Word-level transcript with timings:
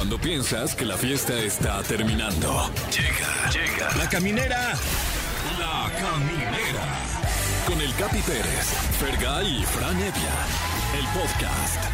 Cuando 0.00 0.16
piensas 0.16 0.74
que 0.74 0.86
la 0.86 0.96
fiesta 0.96 1.38
está 1.38 1.82
terminando. 1.82 2.70
Llega, 2.90 3.50
llega. 3.50 3.94
La 3.98 4.08
caminera. 4.08 4.72
La 5.58 5.90
caminera. 5.92 6.86
Con 7.66 7.78
el 7.78 7.94
Capi 7.96 8.22
Pérez, 8.22 8.64
Fergay 8.98 9.58
y 9.58 9.62
Fran 9.62 9.96
Evia. 9.98 10.36
El 10.96 11.04
podcast. 11.12 11.84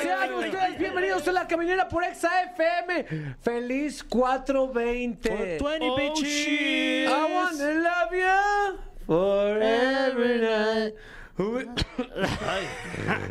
Sean 0.00 0.32
ustedes 0.32 0.78
bienvenidos 0.78 1.28
a 1.28 1.32
la 1.32 1.46
caminera 1.46 1.86
por 1.86 2.04
Exa 2.04 2.30
FM. 2.54 3.36
Feliz 3.42 4.02
420. 4.02 5.28
420, 5.28 6.00
bitches. 6.00 7.10
I 7.10 7.34
wanna 7.34 7.74
love 7.82 8.14
you 8.14 8.78
forever 9.06 10.38
night. 11.36 11.83
Ay, 12.46 12.66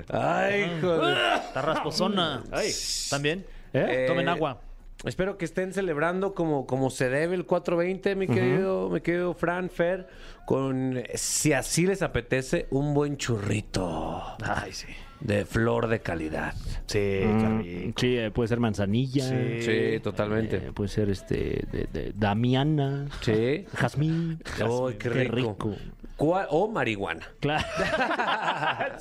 Ay, 0.10 0.80
joder. 0.82 1.18
está 1.46 1.62
rasposona. 1.62 2.44
Ay, 2.52 2.72
¿también? 3.10 3.46
¿Eh? 3.74 4.06
Tomen 4.08 4.30
agua. 4.30 4.62
Espero 5.06 5.38
que 5.38 5.44
estén 5.44 5.74
celebrando 5.74 6.34
como, 6.34 6.66
como 6.66 6.90
se 6.90 7.10
debe 7.10 7.36
el 7.36 7.46
420, 7.46 8.16
mi 8.16 8.28
querido, 8.28 8.90
mi 8.90 9.02
querido 9.02 9.34
Fran 9.34 9.70
Fer, 9.70 10.08
con, 10.46 11.04
si 11.16 11.52
así 11.52 11.86
les 11.86 12.02
apetece, 12.02 12.68
un 12.72 12.94
buen 12.94 13.18
churrito 13.18 14.24
Ay, 14.42 14.72
sí. 14.72 14.88
De 15.24 15.46
flor 15.46 15.88
de 15.88 16.02
calidad. 16.02 16.54
Sí, 16.86 17.22
Mm, 17.26 17.94
Sí, 17.98 18.18
eh, 18.18 18.30
puede 18.32 18.48
ser 18.50 18.60
manzanilla. 18.60 19.28
Sí. 19.28 19.62
Sí, 19.62 20.00
totalmente. 20.02 20.58
eh, 20.58 20.72
puede 20.74 20.90
ser 20.90 21.10
este 21.10 21.66
de, 21.72 21.88
de 21.92 22.14
Damiana. 22.16 23.08
Sí. 23.22 23.66
Jazmín. 23.74 24.40
Ay, 24.60 24.96
qué 25.00 25.10
rico. 25.10 25.58
¿Cuál- 26.18 26.48
O 26.52 26.68
marihuana. 26.68 27.26
Claro. 27.40 27.64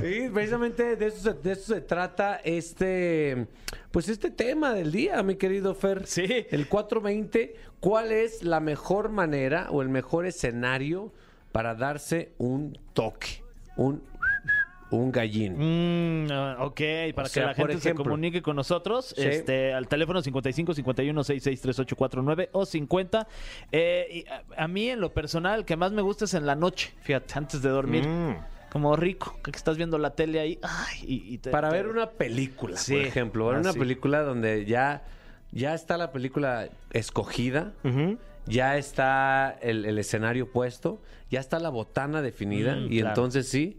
Sí, 0.00 0.28
precisamente 0.32 0.96
de 0.96 1.06
eso, 1.06 1.18
se, 1.18 1.34
de 1.34 1.52
eso 1.52 1.74
se 1.74 1.80
trata 1.80 2.36
este, 2.44 3.46
pues 3.90 4.08
este 4.08 4.30
tema 4.30 4.72
del 4.74 4.90
día, 4.92 5.22
mi 5.22 5.36
querido 5.36 5.74
Fer. 5.74 6.06
Sí. 6.06 6.46
El 6.50 6.68
420, 6.68 7.54
¿cuál 7.80 8.12
es 8.12 8.42
la 8.42 8.60
mejor 8.60 9.10
manera 9.10 9.68
o 9.70 9.82
el 9.82 9.88
mejor 9.88 10.26
escenario 10.26 11.12
para 11.52 11.74
darse 11.74 12.32
un 12.38 12.78
toque? 12.92 13.42
Un, 13.76 14.02
un 14.94 15.12
gallín. 15.12 15.54
Mm, 16.24 16.30
ah, 16.32 16.56
ok, 16.60 16.80
para 17.14 17.26
O 17.26 17.30
sea, 17.30 17.42
que 17.42 17.46
la 17.48 17.54
gente 17.54 17.78
se 17.80 17.94
comunique 17.94 18.42
con 18.42 18.56
nosotros, 18.56 19.14
Sí. 19.16 19.22
este, 19.22 19.72
al 19.74 19.88
teléfono 19.88 20.20
55 20.22 20.74
51 20.74 21.24
66 21.24 21.60
3849 21.60 22.50
o 22.52 22.64
50. 22.66 23.26
Eh, 23.72 24.08
y 24.10 24.26
a, 24.28 24.64
a 24.64 24.68
mí, 24.68 24.88
en 24.88 25.00
lo 25.00 25.12
personal, 25.12 25.64
que 25.64 25.76
más 25.76 25.92
me 25.92 26.02
gusta 26.02 26.24
es 26.26 26.34
en 26.34 26.46
la 26.46 26.54
noche, 26.56 26.92
fíjate, 27.02 27.34
antes 27.36 27.62
de 27.62 27.68
dormir. 27.70 28.06
Mm. 28.06 28.36
Como 28.70 28.96
rico, 28.96 29.38
que 29.44 29.52
estás 29.52 29.76
viendo 29.76 29.98
la 29.98 30.10
tele 30.16 30.40
ahí. 30.40 30.58
Ay, 30.62 30.98
y, 31.06 31.34
y 31.34 31.38
te- 31.38 31.50
Para 31.50 31.68
te- 31.70 31.76
ver 31.76 31.86
una 31.86 32.10
película, 32.10 32.76
Sí. 32.76 32.94
por 32.96 33.02
ejemplo. 33.06 33.46
Ver 33.46 33.56
Ah, 33.58 33.60
una 33.60 33.72
sí. 33.72 33.78
película 33.78 34.22
donde 34.22 34.64
ya, 34.64 35.02
ya 35.52 35.74
está 35.74 35.96
la 35.96 36.10
película 36.10 36.68
escogida. 36.92 37.72
Ya 38.46 38.76
está 38.76 39.56
el, 39.62 39.86
el 39.86 39.98
escenario 39.98 40.50
puesto, 40.50 41.00
ya 41.30 41.40
está 41.40 41.58
la 41.60 41.70
botana 41.70 42.20
definida 42.20 42.74
Mm, 42.76 42.86
y 42.92 42.96
claro. 42.98 43.08
entonces 43.08 43.48
sí, 43.48 43.78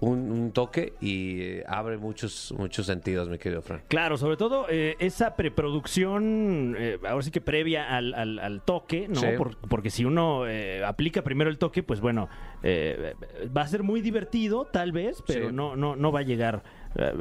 un, 0.00 0.30
un 0.30 0.52
toque 0.52 0.92
y 1.00 1.40
eh, 1.40 1.64
abre 1.66 1.98
muchos, 1.98 2.54
muchos 2.56 2.86
sentidos, 2.86 3.28
mi 3.28 3.38
querido 3.38 3.62
Fran. 3.62 3.82
Claro, 3.88 4.16
sobre 4.16 4.36
todo 4.36 4.66
eh, 4.68 4.94
esa 5.00 5.34
preproducción, 5.34 6.76
eh, 6.78 6.98
ahora 7.08 7.22
sí 7.22 7.30
que 7.30 7.40
previa 7.40 7.96
al, 7.96 8.14
al- 8.14 8.38
al 8.38 8.62
toque, 8.62 9.08
¿no? 9.08 9.20
Sí. 9.20 9.26
Por- 9.36 9.56
porque 9.68 9.90
si 9.90 10.04
uno 10.04 10.46
eh, 10.46 10.84
aplica 10.84 11.22
primero 11.22 11.50
el 11.50 11.58
toque, 11.58 11.82
pues 11.82 12.00
bueno, 12.00 12.28
eh, 12.62 13.14
va 13.56 13.62
a 13.62 13.68
ser 13.68 13.82
muy 13.82 14.00
divertido, 14.00 14.66
tal 14.66 14.92
vez, 14.92 15.22
pero 15.26 15.48
Sí. 15.48 15.54
no, 15.54 15.76
no, 15.76 15.96
no 15.96 16.12
va 16.12 16.20
a 16.20 16.24
llegar, 16.24 16.62
eh, 16.98 17.12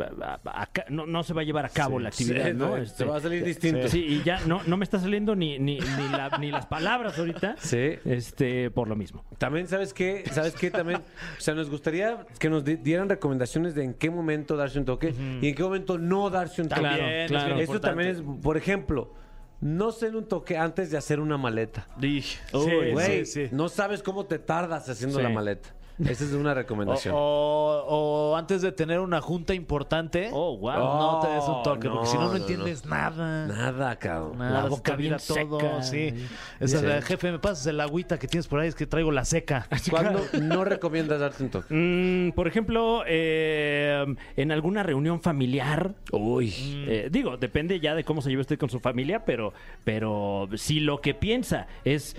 no, 0.90 1.06
no 1.06 1.24
se 1.24 1.34
va 1.34 1.42
a 1.42 1.44
llevar 1.44 1.66
a 1.66 1.70
cabo 1.70 2.00
la 2.00 2.10
actividad, 2.10 2.46
Sí, 2.52 2.54
¿no? 2.54 2.74
te 2.74 2.82
Este, 2.82 3.06
va 3.06 3.18
a 3.18 3.20
salir 3.20 3.44
distinto. 3.44 3.88
Sí, 3.88 4.00
y 4.04 4.24
ya 4.24 4.40
no, 4.48 4.62
no 4.66 4.76
me 4.78 4.84
está 4.84 5.00
saliendo 5.00 5.36
ni, 5.36 5.60
ni, 5.60 5.80
ni, 5.80 6.10
la- 6.12 6.38
ni 6.40 6.52
las 6.52 6.66
palabras 6.66 7.18
ahorita, 7.20 7.56
Sí. 7.60 7.94
este, 8.06 8.72
por 8.72 8.88
lo 8.88 8.96
mismo. 8.96 9.24
También, 9.38 9.68
¿sabes 9.68 9.94
qué? 9.94 10.24
¿Sabes 10.32 10.54
qué? 10.56 10.72
También, 10.72 11.00
o 11.38 11.42
sea, 11.42 11.54
nos 11.54 11.70
gustaría 11.70 12.26
que 12.40 12.50
nos 12.50 12.64
di- 12.66 12.76
dieran 12.78 13.08
recomendaciones 13.08 13.76
de 13.76 13.84
en 13.84 13.94
qué 13.94 14.10
momento 14.10 14.56
darse 14.58 14.80
un 14.80 14.86
toque 14.86 15.14
y 15.42 15.48
en 15.50 15.56
qué 15.56 15.64
momento 15.64 15.98
no 15.98 16.30
darse 16.30 16.62
un 16.62 16.70
toque. 16.70 16.82
Claro, 16.82 16.98
También, 16.98 17.28
claro. 17.28 17.44
es 17.44 17.54
bien 17.54 17.60
Esto 17.62 17.74
importante. 17.76 18.12
también 18.14 18.36
es, 18.38 18.42
por 18.44 18.58
ejemplo, 18.58 19.14
no 19.62 19.90
hacer 19.90 20.16
un 20.16 20.28
toque 20.28 20.58
antes 20.58 20.92
de 20.92 20.98
hacer 20.98 21.20
una 21.20 21.38
maleta. 21.38 21.88
Uy, 22.02 22.24
Güey, 22.54 23.26
sí, 23.26 23.48
sí. 23.48 23.50
no 23.52 23.70
sabes 23.70 24.04
cómo 24.04 24.26
te 24.26 24.38
tardas 24.40 24.88
haciendo 24.90 25.18
Sí. 25.18 25.24
la 25.24 25.30
maleta. 25.30 25.70
Esa 26.00 26.26
es 26.26 26.34
una 26.34 26.54
recomendación. 26.54 27.14
o- 27.18 27.84
o 27.88 28.36
antes 28.36 28.62
de 28.62 28.72
tener 28.72 29.00
una 29.00 29.20
junta 29.22 29.54
importante, 29.54 30.30
Oh, 30.32 30.58
wow. 30.58 30.74
no 30.78 31.20
te 31.22 31.28
des 31.30 31.44
un 31.48 31.64
toque, 31.64 31.88
No, 31.88 31.96
porque 31.96 32.08
si 32.10 32.16
no, 32.18 32.24
no 32.26 32.30
no, 32.32 32.36
entiendes 32.38 32.86
nada. 32.86 33.48
Nada, 33.48 33.96
cabrón. 33.98 34.38
Nada, 34.38 34.64
La 34.64 34.70
boca 34.70 34.96
bien 34.96 35.16
todo, 35.28 35.60
seca. 35.60 35.82
sí. 35.84 36.14
Esa 36.60 36.80
Sí. 36.80 36.86
de, 36.86 37.02
jefe, 37.02 37.32
me 37.32 37.40
pasas 37.40 37.66
el 37.68 37.80
agüita 37.80 38.20
que 38.20 38.28
tienes 38.28 38.48
por 38.48 38.60
ahí, 38.60 38.68
es 38.68 38.76
que 38.76 38.86
traigo 38.86 39.12
la 39.12 39.26
seca. 39.26 39.68
¿Cuándo 39.90 40.22
no 40.42 40.64
recomiendas 40.64 41.20
darte 41.20 41.44
un 41.44 41.50
toque? 41.50 41.74
Mm, 41.74 42.32
por 42.34 42.48
ejemplo, 42.48 43.04
eh, 43.08 44.06
en 44.36 44.52
alguna 44.52 44.84
reunión 44.84 45.22
familiar. 45.22 45.96
Uy. 46.12 46.54
eh, 46.88 47.10
digo, 47.12 47.38
depende 47.38 47.80
ya 47.80 47.96
de 47.96 48.04
cómo 48.04 48.22
se 48.22 48.30
lleve 48.30 48.42
usted 48.42 48.60
con 48.60 48.70
su 48.70 48.80
familia, 48.80 49.26
pero, 49.26 49.54
pero 49.84 50.48
si 50.56 50.80
lo 50.80 51.02
que 51.02 51.14
piensa 51.14 51.68
es 51.86 52.16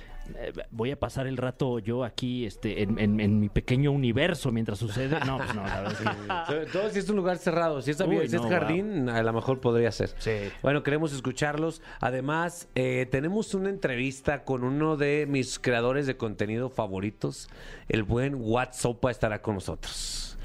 voy 0.71 0.91
a 0.91 0.99
pasar 0.99 1.27
el 1.27 1.37
rato 1.37 1.79
yo 1.79 2.05
aquí 2.05 2.47
este, 2.47 2.83
en, 2.83 2.99
en- 2.99 3.21
en 3.21 3.41
mi 3.41 3.49
pequeño 3.49 3.91
universo 3.93 4.53
mientras 4.53 4.79
sucede. 4.79 5.19
No, 5.27 5.37
pues 5.39 5.55
no, 5.55 5.65
la 5.65 5.81
verdad 5.83 5.93
es 5.93 5.99
que- 5.99 6.29
Sobre 6.53 6.67
todo 6.67 6.91
si 6.91 6.99
es 7.01 7.09
un 7.09 7.17
lugar 7.17 7.39
cerrado, 7.39 7.83
si 7.83 7.91
es, 7.91 8.01
Uy, 8.01 8.19
si 8.29 8.37
es 8.37 8.43
no, 8.43 8.49
jardín, 8.49 9.09
a 9.09 9.23
lo 9.23 9.33
mejor 9.33 9.61
podría 9.61 9.91
ser. 9.93 10.11
Sí. 10.19 10.33
Bueno, 10.63 10.83
queremos 10.83 11.13
escucharlos. 11.13 11.83
Además, 12.01 12.69
eh, 12.75 13.07
tenemos 13.11 13.55
una 13.55 13.69
entrevista 13.71 14.45
con 14.45 14.65
uno 14.65 14.97
de 14.97 15.27
mis 15.29 15.59
creadores 15.59 16.07
de 16.07 16.17
contenido 16.17 16.71
favoritos, 16.71 17.49
el 17.89 18.03
buen 18.03 18.37
WhatsApp 18.37 19.05
estará 19.07 19.43
con 19.43 19.55
nosotros. 19.57 20.38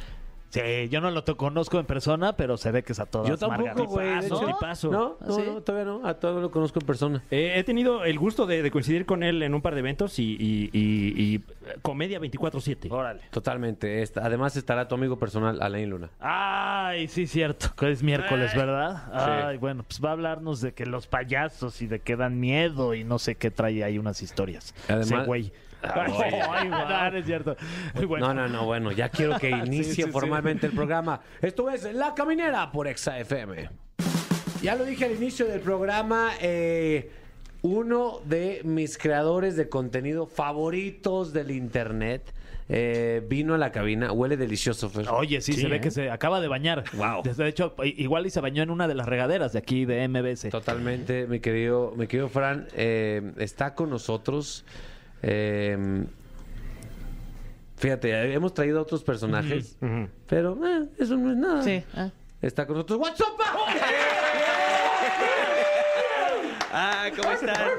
Sí, 0.53 0.88
yo 0.90 1.02
no 1.02 1.09
lo 1.09 1.24
conozco 1.36 1.80
en 1.80 1.86
persona, 1.88 2.36
pero 2.38 2.58
se 2.58 2.72
ve 2.72 2.84
que 2.84 2.91
es 2.94 3.00
a 3.00 3.08
todas 3.08 3.28
Yo 3.28 3.38
tampoco, 3.38 3.64
margaritas. 3.64 3.91
güey. 3.91 4.08
de 4.08 4.22
Tipazo, 4.22 4.36
hecho. 4.44 4.46
tipazo. 4.59 4.91
No, 4.91 5.18
¿Ah, 5.19 5.25
no, 5.28 5.34
sí? 5.36 5.41
no, 5.47 5.62
todavía 5.62 5.86
no. 5.91 6.08
A 6.08 6.14
todo 6.19 6.41
lo 6.41 6.52
conozco 6.52 6.80
en 6.80 6.86
persona. 6.86 7.24
Eh, 7.31 7.53
he 7.56 7.64
tenido 7.64 8.03
el 8.06 8.19
gusto 8.19 8.46
de, 8.46 8.62
de 8.62 8.69
coincidir 8.69 9.08
con 9.08 9.24
él 9.24 9.41
en 9.41 9.56
un 9.56 9.62
par 9.64 9.74
de 9.74 9.80
eventos 9.80 10.19
y, 10.19 10.38
y- 10.40 10.69
y- 10.72 11.14
y, 11.22 11.36
eh, 11.38 11.41
comedia 11.81 12.19
24-7. 12.19 12.91
Órale. 12.91 13.22
Totalmente. 13.31 14.03
Además 14.22 14.56
estará 14.56 14.88
tu 14.88 14.94
amigo 14.94 15.18
personal, 15.18 15.59
Alain 15.62 15.90
Luna. 15.90 16.09
Ay, 16.19 17.08
sí, 17.08 17.25
cierto. 17.25 17.74
que 17.75 17.91
Es 17.91 18.03
miércoles, 18.03 18.53
¿verdad? 18.56 19.06
Sí. 19.08 19.12
Ay, 19.47 19.58
bueno, 19.58 19.84
pues 19.84 20.00
va 20.03 20.09
a 20.09 20.14
hablarnos 20.14 20.62
de 20.62 20.74
que 20.74 20.85
los 20.85 21.08
payasos 21.08 21.81
y 21.81 21.88
de 21.88 22.00
que 22.00 22.16
dan 22.16 22.40
miedo 22.40 22.94
y 22.94 23.03
no 23.03 23.18
sé 23.18 23.35
qué 23.35 23.50
trae 23.50 23.84
ahí 23.84 23.97
unas 23.97 24.22
historias. 24.22 24.75
Además- 24.88 25.08
Ese 25.12 25.18
güey. 25.25 25.52
Ay, 25.83 26.69
no, 26.69 27.11
no 27.11 27.17
es 27.17 27.25
cierto. 27.25 27.55
Muy 27.94 28.05
bueno. 28.05 28.27
No, 28.27 28.33
no, 28.33 28.47
no, 28.47 28.66
bueno, 28.66 28.91
ya 28.91 29.09
quiero 29.09 29.38
que 29.38 29.49
inicie 29.49 29.83
Sí, 29.94 29.94
sí, 29.95 30.03
sí. 30.03 30.11
formalmente 30.11 30.67
el 30.67 30.73
programa. 30.73 31.21
Esto 31.41 31.69
es 31.69 31.91
La 31.94 32.13
Caminera 32.13 32.71
por 32.71 32.88
Exa 32.88 33.19
FM. 33.19 33.69
Ya 34.61 34.75
lo 34.75 34.85
dije 34.85 35.05
al 35.05 35.11
inicio 35.11 35.45
del 35.45 35.59
programa, 35.59 36.31
eh, 36.39 37.11
uno 37.63 38.22
de 38.25 38.61
mis 38.63 38.97
creadores 38.97 39.57
de 39.57 39.67
contenido 39.67 40.25
favoritos 40.25 41.33
del 41.33 41.51
internet 41.51 42.33
eh, 42.69 43.22
vino 43.27 43.55
a 43.55 43.57
la 43.57 43.72
cabina, 43.72 44.11
huele 44.11 44.38
delicioso, 44.38 44.89
Fer. 44.89 45.07
Oye, 45.09 45.41
sí, 45.41 45.53
Sí, 45.53 45.61
se 45.61 45.67
ve 45.67 45.77
¿eh? 45.77 45.81
que 45.81 45.91
se 45.91 46.09
acaba 46.09 46.39
de 46.39 46.47
bañar. 46.47 46.83
Wow. 46.93 47.23
De 47.23 47.47
hecho, 47.47 47.75
igual 47.83 48.25
y 48.25 48.29
se 48.29 48.39
bañó 48.41 48.63
en 48.63 48.69
una 48.69 48.88
de 48.88 48.95
las 48.95 49.07
regaderas 49.07 49.53
de 49.53 49.59
aquí 49.59 49.85
de 49.85 50.07
MBS. 50.07 50.49
Totalmente, 50.49 51.27
mi 51.27 51.39
querido, 51.39 51.93
mi 51.97 52.07
querido 52.07 52.29
Fran, 52.29 52.67
eh, 52.75 53.33
está 53.38 53.75
con 53.75 53.89
nosotros. 53.89 54.66
Eh, 55.23 56.06
fíjate, 57.78 58.34
hemos 58.34 58.53
traído 58.53 58.81
otros 58.81 59.03
personajes, 59.03 59.78
pero 60.28 60.57
eh, 60.66 60.89
eso 61.00 61.17
no 61.17 61.31
es 61.31 61.37
nada. 61.37 61.64
Sí. 61.64 61.84
ah. 61.96 62.11
Está 62.41 62.67
con 62.67 62.75
nosotros 62.75 62.99
WhatsApp. 62.99 63.28
Ah, 66.75 67.08
¿cómo 67.16 67.31
están? 67.31 67.70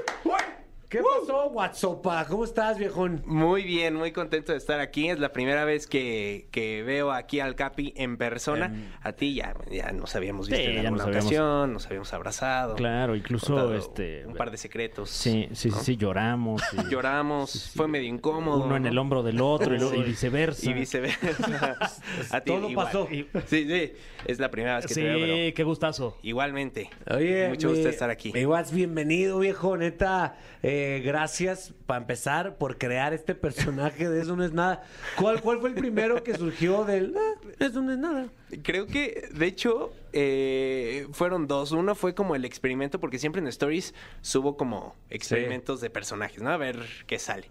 ¿Qué 0.95 1.01
pasó, 1.03 1.49
WhatsApp? 1.49 2.29
¿Cómo 2.29 2.45
estás, 2.45 2.79
viejón? 2.79 3.21
Muy 3.27 3.65
bien, 3.65 3.97
muy 3.97 4.13
contento 4.13 4.53
de 4.53 4.59
estar 4.59 4.79
aquí. 4.79 5.09
Es 5.09 5.19
la 5.19 5.33
primera 5.33 5.65
vez 5.65 5.89
que, 5.89 6.47
que 6.53 6.85
veo 6.85 7.11
aquí 7.11 7.41
al 7.41 7.57
Capi 7.57 7.93
en 7.97 8.17
persona. 8.17 8.73
A 9.03 9.11
ti 9.11 9.35
ya, 9.35 9.55
ya 9.73 9.91
nos 9.91 10.15
habíamos 10.15 10.47
visto 10.49 10.63
Sí, 10.63 10.71
en 10.71 10.87
alguna 10.87 10.91
nos 10.99 11.01
habíamos- 11.09 11.25
ocasión, 11.25 11.73
nos 11.73 11.87
habíamos 11.87 12.13
abrazado. 12.13 12.77
Claro, 12.77 13.17
incluso 13.17 13.75
este. 13.75 14.25
un 14.25 14.35
par 14.35 14.53
de 14.53 14.57
secretos. 14.57 15.11
Sí, 15.11 15.49
sí, 15.51 15.69
sí, 15.69 15.71
¿no? 15.71 15.77
sí, 15.83 15.97
lloramos. 15.97 16.63
y- 16.73 16.77
Lloramos, 16.93 17.73
fue 17.75 17.89
medio 17.89 18.09
incómodo. 18.09 18.63
Uno 18.65 18.77
en 18.77 18.87
el 18.87 18.97
hombro 18.97 19.25
del 19.25 19.41
otro 19.41 19.75
y, 19.75 19.81
lo- 19.81 19.93
y 19.97 20.03
viceversa. 20.05 20.71
Y 20.71 20.75
viceversa. 20.75 21.77
A 22.31 22.41
ti 22.41 22.53
Todo 22.53 22.71
igual. 22.71 22.87
pasó. 22.87 23.09
Sí, 23.11 23.27
sí, 23.49 23.93
es 24.27 24.39
la 24.39 24.49
primera 24.49 24.77
vez 24.77 24.87
que 24.87 24.95
Sí, 24.95 25.01
te 25.01 25.09
veo, 25.09 25.27
pero 25.27 25.55
qué 25.57 25.65
gustazo. 25.65 26.19
igualmente. 26.23 26.89
Oye, 27.13 27.49
mucho 27.49 27.67
mi- 27.71 27.75
gusto 27.75 27.89
estar 27.89 28.11
aquí. 28.11 28.31
Whats, 28.47 28.71
bienvenido, 28.73 29.41
viejo. 29.41 29.77
Neta, 29.77 30.37
eh, 30.63 30.83
gracias 31.05 31.73
para 31.87 32.01
empezar 32.01 32.57
por 32.57 32.79
crear 32.79 33.13
este 33.13 33.35
personaje 33.35 34.09
de 34.09 34.21
eso 34.23 34.37
no 34.37 34.45
es 34.45 34.53
nada. 34.53 34.83
¿Cuál, 35.17 35.41
cuál 35.41 35.61
fue 35.61 35.71
el 35.71 35.75
primero 35.75 36.23
que 36.23 36.35
surgió 36.37 36.85
del.? 36.85 37.15
ah, 37.17 37.41
Eso 37.59 37.81
no 37.83 37.93
es 37.93 37.99
nada. 37.99 38.27
Creo 38.63 38.87
que, 38.87 39.29
de 39.33 39.47
hecho, 39.47 39.93
eh, 40.13 41.07
fueron 41.13 41.47
dos. 41.47 41.73
Uno 41.73 41.95
fue 41.95 42.15
como 42.15 42.35
el 42.35 42.45
experimento, 42.45 43.01
porque 43.01 43.19
siempre 43.19 43.41
en 43.41 43.49
Stories 43.49 43.95
subo 44.21 44.57
como 44.57 44.95
experimentos 45.11 45.81
de 45.81 45.91
personajes, 45.91 46.43
¿no? 46.43 46.51
A 46.51 46.57
ver 46.57 46.79
qué 47.07 47.19
sale. 47.19 47.49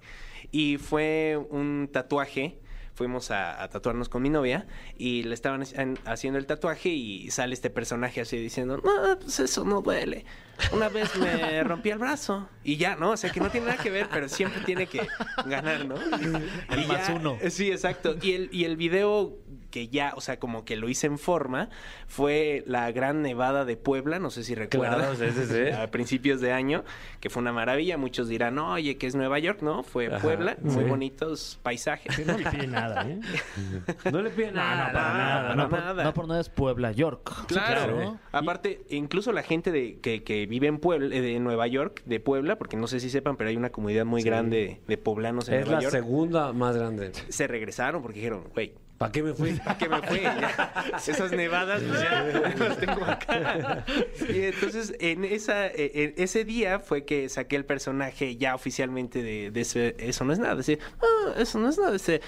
Y 0.51 0.77
fue 0.77 1.37
un 1.49 1.89
tatuaje. 1.91 2.57
Fuimos 2.95 3.31
a, 3.31 3.61
a 3.63 3.69
tatuarnos 3.69 4.07
con 4.07 4.21
mi 4.21 4.29
novia 4.29 4.67
y 4.97 5.23
le 5.23 5.33
estaban 5.33 5.61
haci- 5.61 5.97
haciendo 6.05 6.37
el 6.37 6.45
tatuaje 6.45 6.89
y 6.89 7.31
sale 7.31 7.53
este 7.55 7.69
personaje 7.71 8.21
así 8.21 8.37
diciendo, 8.37 8.77
no, 8.77 9.19
pues 9.19 9.39
eso 9.39 9.63
no 9.65 9.81
duele. 9.81 10.25
Una 10.71 10.89
vez 10.89 11.15
me 11.15 11.63
rompí 11.63 11.89
el 11.89 11.97
brazo 11.97 12.47
y 12.63 12.77
ya, 12.77 12.95
¿no? 12.95 13.11
O 13.11 13.17
sea 13.17 13.31
que 13.31 13.39
no 13.39 13.49
tiene 13.49 13.67
nada 13.67 13.81
que 13.81 13.89
ver, 13.89 14.07
pero 14.11 14.29
siempre 14.29 14.61
tiene 14.61 14.85
que 14.85 15.07
ganar, 15.45 15.85
¿no? 15.85 15.95
El 16.69 16.83
Y 16.83 16.85
más 16.87 17.07
ya- 17.07 17.15
uno. 17.15 17.37
Sí, 17.49 17.71
exacto. 17.71 18.15
Y 18.21 18.33
el, 18.33 18.49
y 18.51 18.65
el 18.65 18.77
video 18.77 19.37
que 19.73 19.87
ya, 19.87 20.13
o 20.15 20.21
sea, 20.21 20.37
como 20.37 20.65
que 20.65 20.75
lo 20.75 20.87
hice 20.87 21.07
en 21.07 21.17
forma, 21.17 21.69
fue 22.05 22.63
la 22.67 22.91
gran 22.91 23.23
nevada 23.23 23.65
de 23.65 23.75
Puebla, 23.75 24.19
no 24.19 24.29
sé 24.29 24.43
si 24.43 24.53
recuerdas, 24.53 25.17
sí, 25.17 25.25
sí, 25.31 25.45
sí. 25.47 25.71
a 25.75 25.89
principios 25.89 26.41
de 26.41 26.51
año, 26.51 26.83
que 27.19 27.31
fue 27.31 27.41
una 27.41 27.51
maravilla. 27.53 27.97
Muchos 27.97 28.27
dirán, 28.27 28.59
oye, 28.59 28.99
que 28.99 29.07
es 29.07 29.15
Nueva 29.15 29.39
York, 29.39 29.63
¿no? 29.63 29.81
Fue 29.81 30.05
Ajá, 30.05 30.19
Puebla, 30.19 30.57
muy 30.61 30.83
bonitos 30.83 31.59
paisajes. 31.63 32.13
Sí, 32.13 32.21
no 32.23 32.37
le 32.37 32.47
pide 32.51 32.67
nada, 32.67 33.09
¿eh? 33.09 33.19
No 34.11 34.21
le 34.21 34.29
piden 34.29 34.53
nada. 34.53 34.85
no, 34.85 34.93
para 34.93 35.13
nada, 35.13 35.41
para 35.41 35.55
no, 35.55 35.69
por, 35.69 35.79
nada. 35.79 36.03
no 36.03 36.13
por 36.13 36.27
nada 36.27 36.41
es 36.41 36.49
Puebla, 36.49 36.91
York. 36.91 37.47
Claro. 37.47 37.95
claro. 37.95 38.19
Aparte, 38.31 38.85
incluso 38.91 39.31
la 39.31 39.41
gente 39.41 39.71
de, 39.71 39.97
que, 40.01 40.23
que 40.23 40.45
vive 40.45 40.67
en 40.67 40.77
Puebla, 40.77 41.15
eh, 41.15 41.21
de 41.21 41.39
Nueva 41.39 41.65
York, 41.65 42.03
de 42.05 42.19
Puebla, 42.19 42.57
porque 42.59 42.77
no 42.77 42.85
sé 42.85 42.99
si 42.99 43.09
sepan, 43.09 43.37
pero 43.37 43.49
hay 43.49 43.57
una 43.57 43.71
comunidad 43.71 44.05
muy 44.05 44.21
grande 44.21 44.81
de 44.87 44.97
poblanos 44.99 45.49
en 45.49 45.55
Es 45.55 45.61
Nueva 45.61 45.77
la 45.77 45.81
York. 45.81 45.95
segunda 45.95 46.53
más 46.53 46.77
grande. 46.77 47.11
Se 47.29 47.47
regresaron 47.47 48.03
porque 48.03 48.19
dijeron, 48.19 48.43
güey, 48.53 48.75
¿Para 49.03 49.11
qué 49.11 49.21
me 49.21 49.33
fui? 49.33 49.59
¿A 49.65 49.77
qué 49.77 49.89
me? 49.89 50.01
Ya, 50.21 50.93
Esas 51.05 51.33
nevadas, 51.33 51.81
pues 51.85 52.01
ya 52.01 52.23
las 52.57 52.77
tengo 52.77 53.03
acá. 53.03 53.83
Y 54.29 54.43
entonces, 54.43 54.95
en, 55.01 55.25
esa, 55.25 55.67
eh, 55.67 56.13
en 56.15 56.23
ese 56.23 56.45
día 56.45 56.79
fue 56.79 57.03
que 57.03 57.27
saqué 57.27 57.57
el 57.57 57.65
personaje 57.65 58.37
ya 58.37 58.55
oficialmente 58.55 59.21
de, 59.21 59.51
de 59.51 59.59
ese- 59.61 59.95
Eso 59.99 60.23
no 60.23 60.31
es 60.31 60.39
nada. 60.39 60.53
Ah, 61.01 61.33
eso 61.37 61.59
no 61.59 61.67
es 61.67 61.77
nada. 61.77 61.91
Dice, 61.91 62.21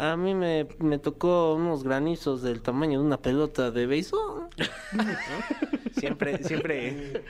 a 0.00 0.16
mí 0.16 0.34
me, 0.34 0.66
me 0.80 0.98
tocó 0.98 1.54
unos 1.54 1.84
granizos 1.84 2.42
del 2.42 2.62
tamaño 2.62 2.98
de 2.98 3.06
una 3.06 3.18
pelota 3.22 3.70
de 3.70 3.86
béisbol. 3.86 4.48
Siempre, 5.98 6.42
siempre 6.44 7.22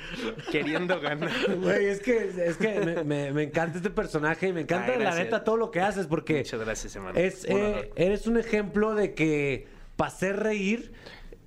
queriendo 0.51 1.01
ganar. 1.01 1.31
Güey, 1.61 1.87
es 1.87 2.01
que, 2.01 2.31
es 2.45 2.57
que 2.57 2.81
me, 2.81 3.05
me- 3.05 3.33
me 3.33 3.43
encanta 3.45 3.79
este 3.79 3.91
personaje 3.91 4.49
y 4.49 4.53
me 4.53 4.63
encanta 4.63 4.93
Ay, 4.93 5.03
la 5.03 5.15
neta 5.15 5.45
todo 5.45 5.57
lo 5.57 5.71
que 5.71 5.81
haces 5.81 6.07
porque 6.07 6.39
Muchas 6.39 6.61
gracias, 6.61 6.97
hermano. 6.97 7.19
es, 7.19 7.45
eh, 7.49 7.91
eres 7.97 8.27
un 8.27 8.37
ejemplo 8.39 8.95
de 8.95 9.15
que 9.15 9.67
para 9.97 10.09
hacer 10.09 10.37
reír 10.37 10.93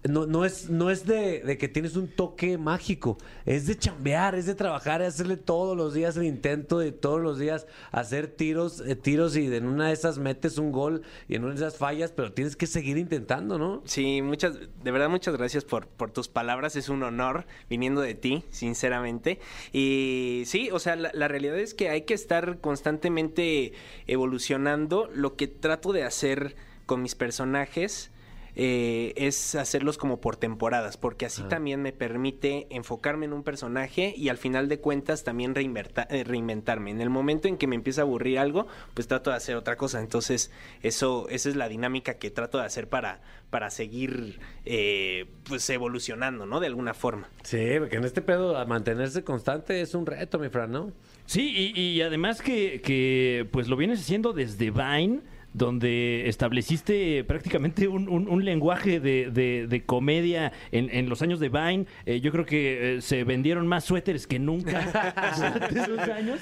no, 0.03 0.25
no 0.25 0.45
es, 0.45 0.69
no 0.69 0.89
es 0.89 1.05
de, 1.05 1.57
que 1.59 1.67
tienes 1.67 1.95
un 1.95 2.07
toque 2.07 2.57
mágico, 2.57 3.17
es 3.45 3.67
de 3.67 3.77
chambear, 3.77 4.35
es 4.35 4.47
de 4.47 4.55
trabajar, 4.55 5.01
es 5.01 5.09
hacerle 5.09 5.37
todos 5.37 5.77
los 5.77 5.93
días 5.93 6.17
el 6.17 6.23
intento 6.23 6.79
de 6.79 6.91
todos 6.91 7.21
los 7.21 7.37
días 7.37 7.67
hacer 7.91 8.27
tiros, 8.27 8.81
eh, 8.81 8.95
tiros 8.95 9.35
y 9.35 9.53
en 9.53 9.67
una 9.67 9.87
de 9.87 9.93
esas 9.93 10.17
metes 10.17 10.57
un 10.57 10.71
gol 10.71 11.03
y 11.27 11.35
en 11.35 11.43
una 11.43 11.53
de 11.53 11.59
esas 11.59 11.77
fallas, 11.77 12.11
pero 12.11 12.31
tienes 12.31 12.55
que 12.55 12.65
seguir 12.65 12.97
intentando, 12.97 13.59
¿no? 13.59 13.83
Sí, 13.85 14.21
muchas, 14.21 14.59
de 14.83 14.91
verdad 14.91 15.09
muchas 15.09 15.35
gracias 15.35 15.65
por, 15.65 15.85
tus 16.11 16.27
palabras, 16.27 16.75
es 16.75 16.89
un 16.89 17.03
honor 17.03 17.45
viniendo 17.69 18.01
de 18.01 18.15
ti, 18.15 18.43
sinceramente. 18.49 19.39
Y 19.71 20.43
sí, 20.45 20.69
o 20.71 20.79
sea, 20.79 20.95
la 20.95 21.27
realidad 21.27 21.59
es 21.59 21.73
que 21.73 21.89
hay 21.89 22.01
que 22.01 22.13
estar 22.13 22.59
constantemente 22.59 23.73
evolucionando. 24.07 25.09
Lo 25.13 25.35
que 25.35 25.47
trato 25.47 25.93
de 25.93 26.03
hacer 26.03 26.55
con 26.85 27.01
mis 27.01 27.15
personajes 27.15 28.11
eh, 28.55 29.13
es 29.15 29.55
hacerlos 29.55 29.97
como 29.97 30.19
por 30.19 30.35
temporadas, 30.35 30.97
porque 30.97 31.25
así 31.25 31.41
también 31.43 31.81
me 31.81 31.93
permite 31.93 32.67
enfocarme 32.69 33.25
en 33.25 33.33
un 33.33 33.43
personaje 33.43 34.13
y 34.15 34.29
al 34.29 34.37
final 34.37 34.67
de 34.67 34.79
cuentas 34.79 35.23
también 35.23 35.53
eh, 35.55 36.23
reinventarme. 36.23 36.91
En 36.91 37.01
el 37.01 37.09
momento 37.09 37.47
en 37.47 37.57
que 37.57 37.67
me 37.67 37.75
empieza 37.75 38.01
a 38.01 38.03
aburrir 38.03 38.39
algo, 38.39 38.67
pues 38.93 39.07
trato 39.07 39.29
de 39.29 39.37
hacer 39.37 39.55
otra 39.55 39.77
cosa. 39.77 39.99
Entonces, 39.99 40.51
eso, 40.81 41.27
esa 41.29 41.49
es 41.49 41.55
la 41.55 41.69
dinámica 41.69 42.15
que 42.15 42.29
trato 42.29 42.57
de 42.57 42.65
hacer 42.65 42.87
para, 42.87 43.21
para 43.49 43.69
seguir 43.69 44.39
eh, 44.65 45.27
pues 45.43 45.69
evolucionando, 45.69 46.45
¿no? 46.45 46.59
De 46.59 46.67
alguna 46.67 46.93
forma. 46.93 47.29
Sí, 47.43 47.75
porque 47.79 47.97
en 47.97 48.05
este 48.05 48.21
pedo 48.21 48.57
a 48.57 48.65
mantenerse 48.65 49.23
constante 49.23 49.81
es 49.81 49.93
un 49.93 50.05
reto, 50.05 50.39
mi 50.39 50.49
Fran, 50.49 50.71
¿no? 50.71 50.91
Sí, 51.25 51.73
y, 51.73 51.79
y 51.79 52.01
además 52.01 52.41
que, 52.41 52.81
que, 52.81 53.47
pues 53.51 53.67
lo 53.67 53.77
vienes 53.77 54.01
haciendo 54.01 54.33
desde 54.33 54.71
Vine, 54.71 55.21
donde 55.53 56.27
estableciste 56.29 57.23
prácticamente 57.23 57.87
un, 57.87 58.07
un- 58.09 58.45
lenguaje 58.45 58.99
de, 58.99 59.29
de- 59.31 59.83
comedia 59.85 60.51
en, 60.71 60.89
en 60.89 61.09
los 61.09 61.21
años 61.21 61.39
de 61.39 61.49
Vine. 61.49 61.85
Eh, 62.05 62.21
yo 62.21 62.31
creo 62.31 62.45
que 62.45 62.97
eh, 62.97 63.01
se 63.01 63.23
vendieron 63.23 63.67
más 63.67 63.83
suéteres 63.85 64.25
que 64.27 64.39
nunca 64.39 65.33
durante 65.37 65.79
esos 65.79 65.99
años. 65.99 66.39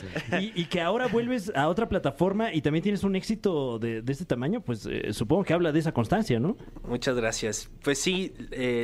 Y, 0.56 0.65
que 0.65 0.81
ahora 0.81 1.07
vuelves 1.07 1.51
a 1.56 1.67
otra 1.67 1.89
plataforma 1.89 2.53
y 2.53 2.61
también 2.61 2.83
tienes 2.83 3.03
un 3.03 3.15
éxito 3.15 3.79
de, 3.79 4.01
de 4.01 4.11
este 4.11 4.25
tamaño, 4.25 4.61
pues 4.61 4.85
eh, 4.89 5.12
supongo 5.13 5.44
que 5.44 5.53
habla 5.53 5.71
de 5.71 5.79
esa 5.79 5.91
constancia, 5.91 6.39
¿no? 6.39 6.55
Muchas 6.88 7.15
gracias. 7.15 7.69
Pues 7.83 8.00
sí, 8.00 8.33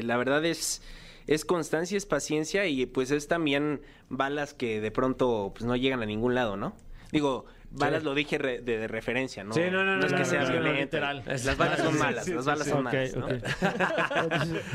la 0.04 0.18
verdad 0.18 0.44
es, 0.46 0.82
es 1.28 1.46
constancia, 1.46 1.98
es 1.98 2.06
paciencia 2.06 2.66
y 2.68 2.86
pues 2.86 3.12
es 3.12 3.28
también 3.28 3.82
balas 4.10 4.54
que 4.54 4.82
de 4.82 4.92
pronto 4.92 5.52
pues, 5.56 5.66
no 5.66 5.76
llegan 5.76 6.02
a 6.02 6.06
ningún 6.06 6.36
lado, 6.36 6.58
¿no? 6.58 6.74
Digo, 7.12 7.46
balas 7.76 8.04
lo 8.04 8.14
dije 8.16 8.38
re- 8.38 8.62
de, 8.62 8.78
de 8.78 8.88
referencia, 8.88 9.44
¿no? 9.44 9.54
Sí, 9.54 9.62
no, 9.72 9.84
no, 9.84 9.98
no, 9.98 10.06
es 10.06 10.12
no, 10.12 10.18
que 10.18 10.24
no, 10.24 10.30
sea 10.30 10.44
no, 10.44 10.52
violento. 10.52 10.82
literal. 10.82 11.24
Las 11.26 11.58
balas 11.58 11.80
son 11.80 11.98
malas, 11.98 12.26
Sí, 12.26 12.34
las 12.34 12.46
balas 12.46 12.64
sí. 12.66 12.70
son 12.72 12.84
malas, 12.84 13.16
¿no? 13.16 13.26
ok. 13.26 13.34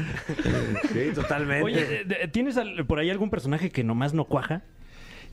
Sí, 0.92 1.12
totalmente. 1.14 1.64
Oye, 1.64 2.04
¿tienes 2.32 2.56
al- 2.56 2.84
por 2.86 2.98
ahí 2.98 3.10
algún 3.10 3.30
personaje 3.30 3.70
que 3.70 3.84
nomás 3.84 4.14
no 4.14 4.24
cuaja? 4.24 4.62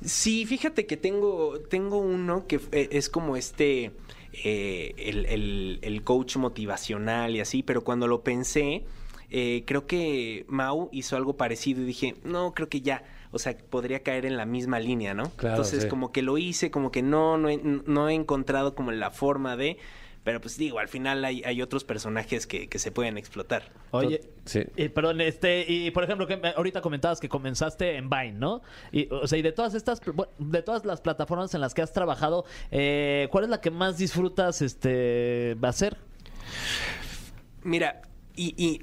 Sí, 0.03 0.45
fíjate 0.45 0.85
que 0.85 0.97
tengo, 0.97 1.59
tengo 1.69 1.97
uno 1.97 2.45
que 2.47 2.59
eh, 2.71 2.89
es 2.91 3.09
como 3.09 3.35
este, 3.35 3.91
eh, 4.43 4.93
el, 4.97 5.25
el- 5.25 5.79
el 5.81 6.03
coach 6.03 6.37
motivacional 6.37 7.35
y 7.35 7.39
así, 7.39 7.63
pero 7.63 7.83
cuando 7.83 8.07
lo 8.07 8.23
pensé, 8.23 8.83
eh, 9.31 9.63
creo 9.65 9.87
que 9.87 10.45
Mau 10.47 10.89
hizo 10.91 11.17
algo 11.17 11.35
parecido 11.35 11.81
y 11.81 11.85
dije, 11.85 12.15
no, 12.23 12.53
creo 12.53 12.69
que 12.69 12.81
ya, 12.81 13.03
o 13.37 13.39
sea, 13.39 13.55
podría 13.57 14.03
caer 14.03 14.25
en 14.25 14.35
la 14.35 14.45
misma 14.45 14.79
línea, 14.79 15.13
¿no? 15.13 15.29
Claro, 15.37 15.55
Entonces, 15.55 15.83
sí. 15.83 15.89
como 15.89 16.11
que 16.11 16.21
lo 16.21 16.37
hice, 16.37 16.69
como 16.71 16.91
que 16.91 17.01
no, 17.01 17.37
no 17.37 17.49
he, 17.49 17.57
no 17.57 18.09
he 18.09 18.13
encontrado 18.13 18.75
como 18.75 18.91
la 18.91 19.09
forma 19.11 19.55
de... 19.55 19.77
Pero 20.23 20.41
pues 20.41 20.57
digo, 20.57 20.79
al 20.79 20.89
final 20.89 21.23
hay, 21.23 21.41
hay 21.45 21.61
otros 21.61 21.85
personajes 21.85 22.47
que, 22.47 22.67
que 22.67 22.79
se 22.79 22.91
pueden 22.91 23.17
explotar. 23.17 23.71
Oye, 23.91 24.19
Sí. 24.43 24.59
eh, 24.75 24.89
perdón, 24.89 25.21
este, 25.21 25.63
y 25.71 25.89
por 25.91 26.03
ejemplo, 26.03 26.27
que 26.27 26.41
ahorita 26.53 26.81
comentabas 26.81 27.21
que 27.21 27.29
comenzaste 27.29 27.95
en 27.95 28.09
Vine, 28.09 28.33
¿no? 28.33 28.61
Y, 28.91 29.07
o 29.09 29.25
sea, 29.25 29.37
y 29.39 29.41
de 29.41 29.53
todas 29.53 29.73
estas, 29.73 30.01
de 30.37 30.61
todas 30.63 30.83
las 30.83 30.99
plataformas 30.99 31.53
en 31.53 31.61
las 31.61 31.73
que 31.73 31.81
has 31.81 31.93
trabajado, 31.93 32.43
eh, 32.71 33.29
¿cuál 33.31 33.45
es 33.45 33.49
la 33.49 33.61
que 33.61 33.71
más 33.71 33.97
disfrutas 33.97 34.61
este 34.61 35.55
hacer? 35.61 35.95
Mira, 37.63 38.01
y, 38.35 38.53
y 38.61 38.81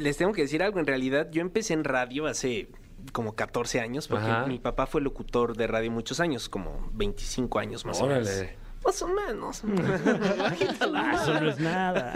les 0.00 0.16
tengo 0.16 0.32
que 0.32 0.42
decir 0.42 0.62
algo, 0.62 0.78
en 0.80 0.86
realidad 0.86 1.28
yo 1.30 1.42
empecé 1.42 1.74
en 1.74 1.84
radio 1.84 2.26
hace 2.26 2.68
como 3.12 3.34
14 3.34 3.80
años, 3.80 4.08
porque 4.08 4.26
Ajá. 4.26 4.46
mi 4.46 4.58
papá 4.58 4.86
fue 4.86 5.00
locutor 5.00 5.56
de 5.56 5.66
radio 5.66 5.90
muchos 5.90 6.20
años, 6.20 6.48
como 6.48 6.90
25 6.94 7.58
años 7.58 7.84
más 7.84 8.00
o 8.00 8.06
menos. 8.06 8.28
Órale. 8.28 8.56
Más 8.84 9.02
o 9.02 9.08
menos. 9.08 9.62
Eso 11.22 11.40
no 11.40 11.50
es 11.50 11.58
nada. 11.60 12.14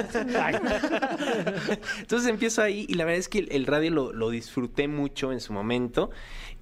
Entonces 2.00 2.28
empiezo 2.28 2.62
ahí 2.62 2.86
y 2.88 2.94
la 2.94 3.04
verdad 3.04 3.18
es 3.18 3.28
que 3.28 3.40
el, 3.40 3.52
el 3.52 3.66
radio 3.66 3.90
lo, 3.90 4.12
lo 4.12 4.30
disfruté 4.30 4.88
mucho 4.88 5.30
en 5.32 5.40
su 5.40 5.52
momento 5.52 6.10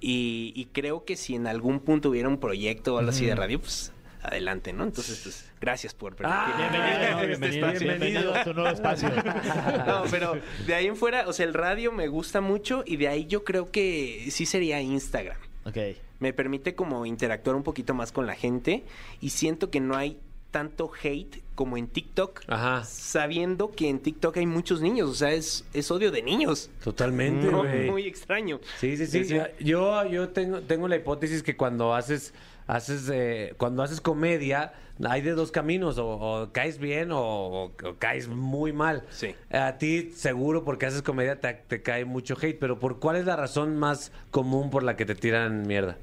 y, 0.01 0.51
y 0.55 0.65
creo 0.65 1.05
que 1.05 1.15
si 1.15 1.35
en 1.35 1.47
algún 1.47 1.79
punto 1.79 2.09
hubiera 2.09 2.27
un 2.27 2.37
proyecto 2.37 2.95
o 2.95 2.97
algo 2.97 3.11
así 3.11 3.25
de 3.25 3.35
radio, 3.35 3.61
pues 3.61 3.93
adelante, 4.21 4.73
¿no? 4.73 4.83
Entonces, 4.83 5.21
pues 5.23 5.45
gracias 5.63 5.93
por 5.93 6.13
permitirme. 6.13 6.69
bienvenido, 6.69 7.13
este 7.21 7.27
bienvenido, 7.27 7.67
espacio. 7.69 7.87
Bienvenido 7.87 8.35
a 8.35 8.43
tu 8.43 8.53
nuevo 8.53 8.69
espacio. 8.69 9.09
No, 9.87 10.03
pero 10.11 10.37
de 10.67 10.75
ahí 10.75 10.87
en 10.87 10.97
fuera, 10.97 11.25
o 11.27 11.31
sea, 11.33 11.45
el 11.45 11.53
radio 11.53 11.93
me 11.93 12.07
gusta 12.09 12.41
mucho 12.41 12.83
y 12.85 12.97
de 12.97 13.07
ahí 13.07 13.27
yo 13.27 13.45
creo 13.45 13.71
que 13.71 14.27
sí 14.29 14.45
sería 14.45 14.81
Instagram. 14.81 15.37
ok. 15.65 15.77
Me 16.19 16.33
permite 16.33 16.75
como 16.75 17.05
interactuar 17.05 17.55
un 17.55 17.63
poquito 17.63 17.93
más 17.93 18.11
con 18.11 18.25
la 18.27 18.35
gente 18.35 18.83
y 19.21 19.29
siento 19.29 19.69
que 19.69 19.79
no 19.79 19.95
hay 19.95 20.19
tanto 20.51 20.91
hate 21.01 21.41
como 21.55 21.77
en 21.77 21.87
TikTok, 21.87 22.41
Ajá. 22.47 22.83
sabiendo 22.85 23.71
que 23.71 23.89
en 23.89 23.99
TikTok 23.99 24.37
hay 24.37 24.45
muchos 24.45 24.81
niños, 24.81 25.09
o 25.09 25.13
sea, 25.15 25.31
es, 25.31 25.65
es 25.73 25.89
odio 25.91 26.11
de 26.11 26.21
niños. 26.21 26.69
Totalmente, 26.83 27.47
No, 27.47 27.63
muy 27.63 28.05
extraño. 28.05 28.59
Sí, 28.79 28.95
sí, 28.97 29.07
sí. 29.07 29.35
Yo, 29.59 30.05
yo 30.07 30.29
tengo, 30.29 30.61
tengo 30.61 30.87
la 30.87 30.95
hipótesis 30.97 31.41
que 31.41 31.55
cuando 31.57 31.93
haces, 31.95 32.33
haces, 32.67 33.09
eh, 33.13 33.53
cuando 33.57 33.83
haces 33.83 34.01
comedia, 34.01 34.73
hay 35.03 35.21
de 35.21 35.31
dos 35.31 35.51
caminos, 35.51 35.97
o, 35.97 36.07
o 36.07 36.51
caes 36.51 36.77
bien 36.77 37.11
o, 37.11 37.19
o- 37.21 37.65
o 37.65 37.95
caes 37.99 38.27
muy 38.27 38.73
mal. 38.73 39.03
Sí. 39.09 39.35
A 39.51 39.77
ti 39.77 40.11
seguro 40.15 40.63
porque 40.63 40.85
haces 40.85 41.01
comedia 41.01 41.39
te, 41.39 41.53
te 41.53 41.81
cae 41.81 42.05
mucho 42.05 42.35
hate, 42.41 42.57
pero 42.59 42.79
¿por 42.79 42.99
cuál 42.99 43.15
es 43.17 43.25
la 43.25 43.35
razón 43.35 43.77
más 43.77 44.11
común 44.31 44.69
por 44.69 44.83
la 44.83 44.95
que 44.95 45.05
te 45.05 45.15
tiran 45.15 45.65
mierda? 45.67 45.97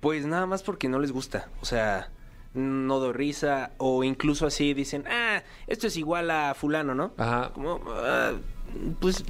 Pues 0.00 0.26
nada 0.26 0.46
más 0.46 0.62
porque 0.62 0.88
no 0.88 0.98
les 0.98 1.12
gusta. 1.12 1.48
O 1.60 1.64
sea, 1.64 2.08
no 2.54 2.98
doy 2.98 3.12
risa, 3.12 3.70
o 3.78 4.02
incluso 4.04 4.46
así 4.46 4.74
dicen, 4.74 5.04
ah, 5.08 5.42
esto 5.66 5.86
es 5.86 5.96
igual 5.96 6.30
a 6.30 6.54
fulano, 6.54 6.94
¿no? 6.94 7.12
Ajá. 7.16 7.50
Como, 7.54 7.80
ah, 7.88 8.32
pues 9.00 9.24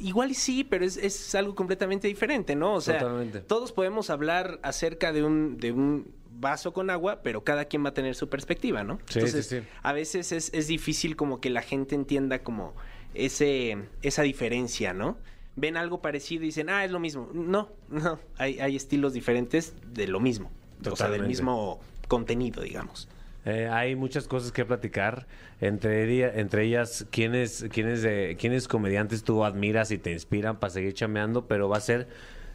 igual 0.00 0.30
y 0.30 0.34
sí, 0.34 0.64
pero 0.64 0.84
es, 0.84 0.96
es 0.96 1.34
algo 1.34 1.54
completamente 1.54 2.08
diferente, 2.08 2.56
¿no? 2.56 2.74
O 2.74 2.80
sea, 2.80 2.98
Totalmente. 2.98 3.40
todos 3.40 3.72
podemos 3.72 4.10
hablar 4.10 4.58
acerca 4.62 5.12
de 5.12 5.22
un, 5.22 5.58
de 5.58 5.72
un 5.72 6.12
vaso 6.32 6.72
con 6.72 6.90
agua, 6.90 7.20
pero 7.22 7.44
cada 7.44 7.66
quien 7.66 7.84
va 7.84 7.90
a 7.90 7.94
tener 7.94 8.14
su 8.14 8.28
perspectiva, 8.28 8.82
¿no? 8.82 8.98
Sí, 9.06 9.26
sí, 9.28 9.42
sí. 9.42 9.60
a 9.82 9.92
veces 9.92 10.32
es, 10.32 10.50
es 10.54 10.66
difícil 10.66 11.16
como 11.16 11.40
que 11.40 11.50
la 11.50 11.62
gente 11.62 11.94
entienda 11.94 12.40
como 12.42 12.74
ese, 13.14 13.78
esa 14.02 14.22
diferencia, 14.22 14.92
¿no? 14.92 15.18
Ven 15.56 15.76
algo 15.76 16.00
parecido 16.00 16.44
y 16.44 16.46
dicen, 16.46 16.70
ah, 16.70 16.84
es 16.84 16.90
lo 16.90 17.00
mismo. 17.00 17.28
No, 17.34 17.68
no, 17.88 18.18
hay, 18.38 18.60
hay 18.60 18.76
estilos 18.76 19.12
diferentes 19.12 19.74
de 19.92 20.06
lo 20.06 20.20
mismo. 20.20 20.50
O 20.90 20.96
sea, 20.96 21.10
del 21.10 21.26
mismo 21.26 21.80
contenido, 22.08 22.62
digamos. 22.62 23.08
Eh, 23.46 23.68
hay 23.72 23.96
muchas 23.96 24.26
cosas 24.28 24.52
que 24.52 24.64
platicar. 24.64 25.26
Entre, 25.60 26.38
entre 26.40 26.64
ellas, 26.64 27.06
¿quiénes, 27.10 27.66
quiénes, 27.72 28.02
de- 28.02 28.36
quiénes 28.38 28.68
comediantes 28.68 29.24
tú 29.24 29.44
admiras 29.44 29.90
y 29.90 29.98
te 29.98 30.12
inspiran 30.12 30.58
para 30.58 30.70
seguir 30.72 30.94
chameando? 30.94 31.46
Pero 31.46 31.68
va 31.68 31.78
a 31.78 31.80
ser 31.80 32.08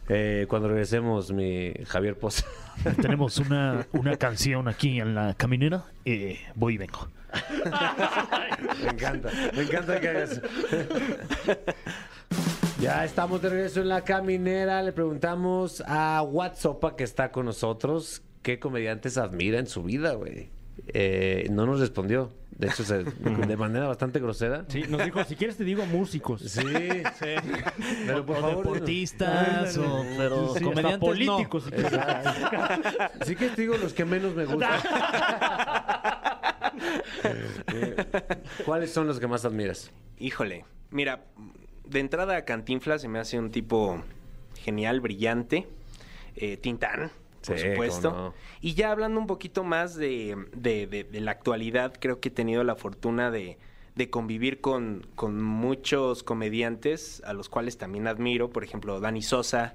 eh, 0.08 0.46
cuando 0.48 0.68
regresemos, 0.68 1.32
mi 1.32 1.72
Javier 1.86 2.16
Poza. 2.18 2.44
Tenemos 3.02 3.38
una, 3.38 3.86
una 3.92 4.16
canción 4.16 4.68
aquí 4.68 5.00
en 5.00 5.14
la 5.14 5.34
caminera. 5.34 5.84
Eh, 6.04 6.38
voy 6.54 6.74
y 6.74 6.78
vengo. 6.78 7.08
Me 8.82 8.88
encanta, 8.90 9.30
me 9.54 9.62
encanta 9.62 10.00
que 10.00 10.08
hagas. 10.08 10.40
Ya 12.80 13.04
estamos 13.06 13.40
de 13.40 13.48
regreso 13.48 13.80
en 13.80 13.88
la 13.88 14.02
caminera. 14.02 14.82
Le 14.82 14.92
preguntamos 14.92 15.82
a 15.86 16.20
WhatsApp 16.22 16.94
que 16.96 17.04
está 17.04 17.30
con 17.32 17.46
nosotros 17.46 18.22
qué 18.42 18.58
comediantes 18.58 19.16
admira 19.16 19.58
en 19.58 19.66
su 19.66 19.82
vida, 19.82 20.12
güey. 20.12 20.50
Eh, 20.88 21.46
no 21.50 21.66
nos 21.66 21.80
respondió. 21.80 22.32
De 22.50 22.68
hecho, 22.68 22.84
se- 22.84 23.04
de 23.04 23.56
manera 23.56 23.86
bastante 23.86 24.18
grosera. 24.18 24.64
Sí, 24.68 24.82
nos 24.88 25.04
dijo, 25.04 25.22
si 25.24 25.36
quieres 25.36 25.56
te 25.58 25.64
digo 25.64 25.84
músicos. 25.84 26.40
Sí, 26.42 26.62
sí. 26.62 27.26
Pero 28.06 28.24
por 28.24 28.36
o 28.36 28.40
favor. 28.40 28.56
deportistas, 28.64 29.76
o, 29.76 30.04
pero 30.16 30.36
Sí, 30.48 30.52
hasta 30.56 30.60
comediantes 30.62 30.98
políticos. 31.00 31.64
no. 31.70 31.76
si 31.76 31.84
quieres. 31.84 33.10
Sí 33.26 33.36
que 33.36 33.48
te 33.50 33.60
digo 33.62 33.76
los 33.76 33.92
que 33.92 34.04
menos 34.04 34.34
me 34.34 34.44
gustan. 34.46 34.80
Eh, 37.24 37.96
¿Cuáles 38.64 38.92
son 38.92 39.06
los 39.06 39.18
que 39.18 39.26
más 39.26 39.44
admiras? 39.44 39.90
Híjole, 40.18 40.64
mira, 40.90 41.24
de 41.88 42.00
entrada 42.00 42.36
a 42.36 42.44
Cantinflas 42.44 43.00
se 43.02 43.08
me 43.08 43.18
hace 43.18 43.38
un 43.38 43.50
tipo 43.50 44.02
genial, 44.62 45.00
brillante. 45.00 45.66
Eh, 46.36 46.56
Tintán, 46.58 47.10
por 47.46 47.58
Sí, 47.58 47.68
supuesto. 47.70 48.10
no. 48.10 48.34
Y 48.60 48.74
ya 48.74 48.90
hablando 48.90 49.20
un 49.20 49.26
poquito 49.26 49.64
más 49.64 49.94
de, 49.96 50.36
de- 50.54 50.86
de- 50.86 51.04
de 51.04 51.20
la 51.20 51.30
actualidad, 51.30 51.94
creo 52.00 52.20
que 52.20 52.28
he 52.28 52.32
tenido 52.32 52.64
la 52.64 52.74
fortuna 52.76 53.30
de, 53.30 53.58
convivir 54.10 54.60
con, 54.60 55.06
con 55.14 55.40
muchos 55.42 56.22
comediantes 56.22 57.22
a 57.24 57.32
los 57.32 57.48
cuales 57.48 57.78
también 57.78 58.06
admiro. 58.06 58.50
Por 58.50 58.62
ejemplo, 58.64 59.00
Dani 59.00 59.22
Sosa, 59.22 59.74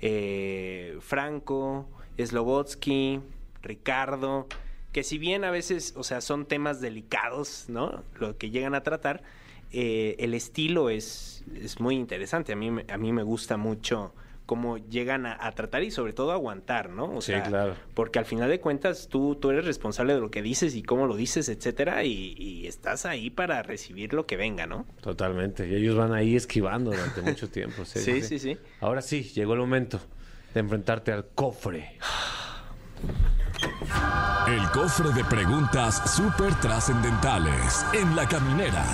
eh, 0.00 0.96
Franco, 1.00 1.88
Slobotsky, 2.18 3.20
Ricardo. 3.62 4.46
Que 4.92 5.04
si 5.04 5.18
bien 5.18 5.44
a 5.44 5.50
veces, 5.52 5.94
o 5.96 6.02
sea, 6.02 6.20
son 6.20 6.46
temas 6.46 6.80
delicados, 6.80 7.66
¿no? 7.68 8.02
Lo 8.18 8.36
que 8.38 8.50
llegan 8.50 8.74
a 8.74 8.82
tratar, 8.82 9.22
eh, 9.72 10.16
el 10.18 10.34
estilo 10.34 10.90
es, 10.90 11.44
es 11.54 11.78
muy 11.78 11.94
interesante. 11.94 12.52
A 12.52 12.56
mí, 12.56 12.70
me- 12.72 12.86
a 12.92 12.96
mí 12.98 13.12
me 13.12 13.22
gusta 13.22 13.56
mucho 13.56 14.12
cómo 14.50 14.78
llegan 14.78 15.26
a, 15.26 15.46
a 15.46 15.52
tratar 15.52 15.84
y 15.84 15.92
sobre 15.92 16.12
todo 16.12 16.32
aguantar, 16.32 16.90
¿no? 16.90 17.04
O 17.04 17.20
Sí, 17.20 17.32
claro. 17.46 17.76
Porque 17.94 18.18
al 18.18 18.24
final 18.24 18.50
de 18.50 18.58
cuentas 18.58 19.06
tú, 19.08 19.36
tú 19.36 19.50
eres 19.50 19.64
responsable 19.64 20.12
de 20.12 20.18
lo 20.18 20.28
que 20.32 20.42
dices 20.42 20.74
y 20.74 20.82
cómo 20.82 21.06
lo 21.06 21.14
dices, 21.14 21.48
etcétera, 21.48 22.02
y, 22.02 22.34
y 22.36 22.66
estás 22.66 23.06
ahí 23.06 23.30
para 23.30 23.62
recibir 23.62 24.12
lo 24.12 24.26
que 24.26 24.36
venga, 24.36 24.66
¿no? 24.66 24.86
Totalmente. 25.02 25.68
Y 25.68 25.76
ellos 25.76 25.96
van 25.96 26.12
ahí 26.12 26.34
esquivando 26.34 26.90
durante 26.90 27.22
mucho 27.22 27.48
tiempo. 27.48 27.84
Sí, 27.84 28.00
Sí, 28.00 28.22
sí, 28.22 28.40
sí. 28.40 28.58
Ahora 28.80 29.02
sí, 29.02 29.22
llegó 29.22 29.52
el 29.54 29.60
momento 29.60 30.00
de 30.52 30.58
enfrentarte 30.58 31.12
al 31.12 31.26
cofre. 31.28 31.92
El 34.48 34.68
cofre 34.72 35.12
de 35.12 35.22
preguntas 35.26 36.12
súper 36.12 36.52
trascendentales 36.56 37.86
en 37.92 38.16
la 38.16 38.26
caminera. 38.26 38.84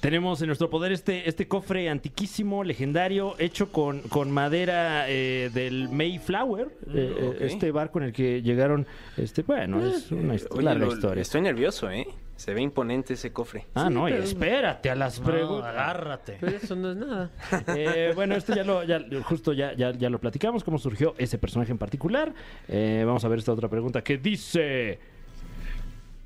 Tenemos 0.00 0.40
en 0.40 0.46
nuestro 0.46 0.70
poder 0.70 0.92
este, 0.92 1.28
este 1.28 1.46
cofre 1.46 1.90
antiquísimo, 1.90 2.64
legendario, 2.64 3.34
hecho 3.38 3.70
con, 3.70 4.00
con 4.02 4.30
madera 4.30 5.04
eh, 5.10 5.50
del 5.52 5.90
Mayflower, 5.90 6.68
eh, 6.88 7.14
eh, 7.18 7.26
ok. 7.28 7.36
este 7.42 7.70
barco 7.70 7.98
en 7.98 8.06
el 8.06 8.12
que 8.14 8.40
llegaron, 8.40 8.86
este, 9.18 9.42
bueno, 9.42 9.84
es 9.86 10.10
una 10.10 10.34
Oye, 10.34 10.62
larga 10.62 10.86
lo- 10.86 10.92
historia. 10.94 11.20
Estoy 11.20 11.42
nervioso, 11.42 11.90
¿eh? 11.90 12.06
Se 12.36 12.54
ve 12.54 12.62
imponente 12.62 13.12
ese 13.12 13.30
cofre. 13.34 13.66
Ah, 13.74 13.90
no, 13.90 14.08
y 14.08 14.12
espérate 14.12 14.88
a 14.88 14.94
las 14.94 15.20
No, 15.20 15.26
preguntas. 15.26 15.68
agárrate. 15.68 16.38
Pero 16.40 16.56
eso 16.56 16.74
no 16.74 16.92
es 16.92 16.96
nada. 16.96 17.30
Eh, 17.76 18.12
bueno, 18.14 18.34
esto 18.34 18.54
ya 18.54 18.64
lo, 18.64 18.82
ya, 18.84 19.02
justo 19.24 19.52
ya, 19.52 19.74
ya, 19.74 19.90
ya 19.92 20.08
lo 20.08 20.18
platicamos, 20.18 20.64
cómo 20.64 20.78
surgió 20.78 21.14
ese 21.18 21.36
personaje 21.36 21.72
en 21.72 21.76
particular. 21.78 22.32
Eh, 22.68 23.02
vamos 23.06 23.22
a 23.26 23.28
ver 23.28 23.40
esta 23.40 23.52
otra 23.52 23.68
pregunta 23.68 24.02
que 24.02 24.16
dice: 24.16 24.98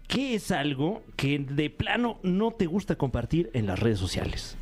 ¿Qué 0.08 0.34
es 0.34 0.50
algo 0.50 1.02
que 1.16 1.38
de 1.38 1.70
plano 1.70 2.18
no 2.22 2.50
te 2.52 2.66
gusta 2.66 2.96
compartir 2.96 3.50
en 3.54 3.66
las 3.66 3.78
redes 3.78 3.98
sociales? 3.98 4.56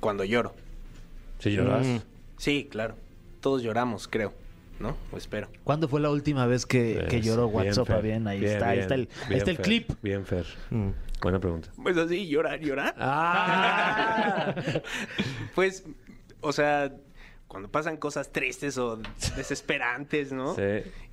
Cuando 0.00 0.24
lloro. 0.24 0.54
Si 1.38 1.50
lloras. 1.52 1.86
Mm. 1.86 1.96
Sí, 2.36 2.68
claro. 2.70 2.96
Todos 3.40 3.62
lloramos, 3.62 4.08
creo. 4.08 4.34
¿No? 4.80 4.96
O 5.10 5.16
espero. 5.16 5.48
¿Cuándo 5.64 5.88
fue 5.88 6.00
la 6.00 6.10
última 6.10 6.46
vez 6.46 6.64
que, 6.64 7.04
que 7.08 7.16
Pues, 7.18 7.26
lloró 7.26 7.48
bien, 7.48 7.56
WhatsApp? 7.68 8.02
Bien, 8.02 8.28
ahí 8.28 8.38
Bien, 8.40 8.52
está, 8.52 8.68
ahí 8.68 8.78
está 8.78 8.94
el, 8.94 9.08
ahí 9.22 9.28
bien, 9.28 9.38
está 9.38 9.50
el 9.50 9.56
Fer. 9.56 9.64
clip. 9.64 9.90
Bien, 10.02 10.24
Fer. 10.24 10.46
Mm. 10.70 10.90
Buena 11.20 11.40
pregunta. 11.40 11.70
Pues 11.82 11.96
así, 11.96 12.28
llorar, 12.28 12.60
llorar. 12.60 12.94
Ah. 12.98 14.54
Pues, 15.54 15.84
o 16.40 16.52
sea, 16.52 16.92
cuando 17.48 17.68
pasan 17.70 17.96
cosas 17.96 18.30
tristes 18.30 18.76
o 18.78 18.98
desesperantes, 19.36 20.32
¿no? 20.32 20.54
Sí. 20.54 20.62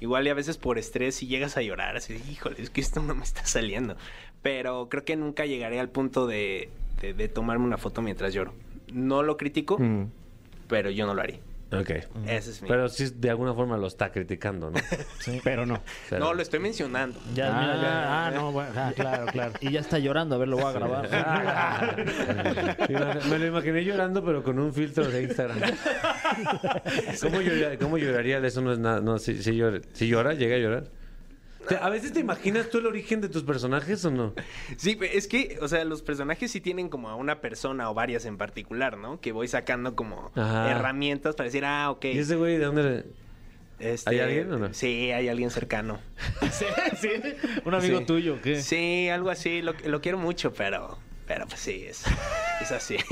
Igual 0.02 0.28
y 0.28 0.30
a 0.30 0.34
veces 0.34 0.58
por 0.58 0.78
estrés 0.78 1.24
y 1.24 1.28
llegas 1.28 1.56
a 1.58 1.62
llorar, 1.62 1.96
así, 1.98 2.22
híjole, 2.30 2.62
es 2.62 2.70
que 2.70 2.82
esto 2.82 3.02
no 3.02 3.16
me 3.16 3.24
está 3.24 3.46
saliendo. 3.46 3.96
Pero 4.42 4.90
creo 4.90 5.06
que 5.06 5.16
nunca 5.16 5.46
llegaré 5.46 5.80
al 5.80 5.90
punto 5.90 6.28
de, 6.28 6.70
de- 7.02 7.14
de 7.14 7.28
tomarme 7.30 7.66
una 7.66 7.78
foto 7.78 8.02
mientras 8.02 8.34
lloro. 8.34 8.54
No 8.92 9.24
lo 9.24 9.38
critico, 9.38 9.78
Mm. 9.80 10.10
pero 10.68 10.90
yo 10.92 11.06
no 11.08 11.14
lo 11.14 11.22
haría. 11.22 11.40
Ok. 11.72 11.90
Ese 12.28 12.52
es 12.52 12.62
mi... 12.62 12.68
Pero 12.70 12.88
sí, 12.90 13.12
de 13.16 13.30
alguna 13.32 13.54
forma 13.54 13.78
lo 13.78 13.88
está 13.88 14.12
criticando, 14.12 14.70
¿no? 14.72 14.80
Pero 15.44 15.66
no. 15.66 15.82
Pero- 16.10 16.24
No, 16.26 16.34
lo 16.34 16.42
estoy 16.42 16.60
mencionando. 16.60 17.20
Ya, 17.34 17.58
ah, 17.58 17.62
mira, 17.62 17.76
ya- 17.82 18.28
ah, 18.28 18.32
no, 18.32 18.52
bueno, 18.52 18.70
ah, 18.78 18.92
claro, 18.96 19.26
claro. 19.28 19.54
Y 19.60 19.72
ya 19.72 19.80
está 19.80 19.98
llorando, 20.00 20.36
a 20.36 20.38
ver, 20.38 20.48
lo 20.48 20.58
voy 20.58 20.66
a 20.68 20.72
grabar. 20.72 21.10
Me 23.30 23.40
lo 23.40 23.46
imaginé 23.48 23.84
llorando, 23.84 24.24
pero 24.24 24.44
con 24.44 24.60
un 24.60 24.74
filtro 24.74 25.06
de 25.08 25.24
Instagram. 25.24 25.60
¿Cómo, 27.22 27.42
llora- 27.42 27.78
cómo 27.78 27.98
lloraría? 27.98 28.38
Eso 28.40 28.62
no 28.62 28.72
es 28.72 28.80
nada. 28.80 29.02
No, 29.02 29.18
si, 29.18 29.34
llora, 29.56 29.80
¿Sí 29.94 30.08
llora, 30.08 30.34
llega 30.34 30.56
a 30.56 30.60
llorar. 30.60 30.84
¿A 31.82 31.90
veces 31.90 32.14
te 32.14 32.20
imaginas 32.20 32.70
tú 32.70 32.78
el 32.80 32.86
origen 32.86 33.22
de 33.22 33.30
tus 33.30 33.44
personajes 33.44 34.04
o 34.06 34.12
no? 34.12 34.34
Sí, 34.78 34.98
es 35.14 35.28
que, 35.28 35.58
o 35.62 35.68
sea, 35.68 35.84
los 35.86 36.02
personajes 36.02 36.52
sí 36.52 36.62
tienen 36.62 36.90
como 36.90 37.10
a 37.10 37.16
una 37.16 37.42
persona 37.42 37.90
o 37.90 37.94
varias 37.94 38.26
en 38.26 38.38
particular, 38.38 38.98
¿no? 38.98 39.20
Que 39.22 39.32
voy 39.32 39.48
sacando 39.48 39.96
como 39.96 40.32
Ajá. 40.36 40.72
herramientas 40.72 41.36
para 41.36 41.46
decir, 41.46 41.66
ah, 41.66 41.90
ok. 41.92 42.06
¿Y 42.06 42.20
ese 42.20 42.36
güey 42.36 42.58
de 42.58 42.66
dónde? 42.66 43.06
este, 43.80 44.10
¿Hay 44.10 44.20
alguien 44.20 44.52
o 44.54 44.58
no? 44.58 44.74
Sí, 44.74 45.12
hay 45.12 45.28
alguien 45.28 45.50
cercano. 45.50 46.00
sí, 46.52 46.66
sí. 47.00 47.10
Un 47.66 47.74
amigo 47.74 48.00
Sí. 48.00 48.06
tuyo, 48.06 48.42
¿qué? 48.42 48.62
Sí, 48.62 49.10
algo 49.10 49.30
así. 49.30 49.62
Lo, 49.62 49.74
lo 49.86 50.02
quiero 50.02 50.18
mucho, 50.18 50.54
pero... 50.54 50.98
Pero 51.28 51.48
pues 51.48 51.60
sí, 51.60 51.86
es, 51.88 52.04
es 52.62 52.72
así. 52.72 52.98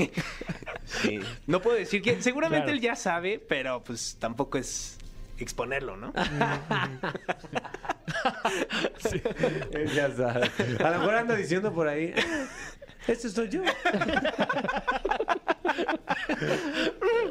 Sí. 0.86 1.18
No 1.46 1.60
puedo 1.62 1.76
decir 1.76 2.02
que... 2.02 2.20
Seguramente 2.22 2.64
Claro. 2.66 2.76
él 2.76 2.80
ya 2.82 2.94
sabe, 2.94 3.38
pero 3.48 3.82
pues 3.82 4.16
tampoco 4.20 4.58
es 4.58 4.98
exponerlo, 5.38 5.96
¿no? 5.96 6.12
Él 9.72 9.90
ya 9.94 10.14
sabe. 10.14 10.50
A 10.82 10.90
lo 10.90 10.98
mejor 11.00 11.14
anda 11.14 11.34
diciendo 11.34 11.72
por 11.72 11.88
ahí. 11.88 12.14
Ese 13.06 13.30
soy 13.30 13.48
yo. 13.48 13.62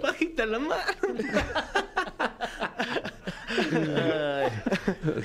Bajita 0.02 0.46
la 0.46 0.60
mano. 0.60 0.84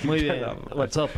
Muy 0.05 0.23
bien, 0.23 0.45
WhatsApp. 0.75 1.11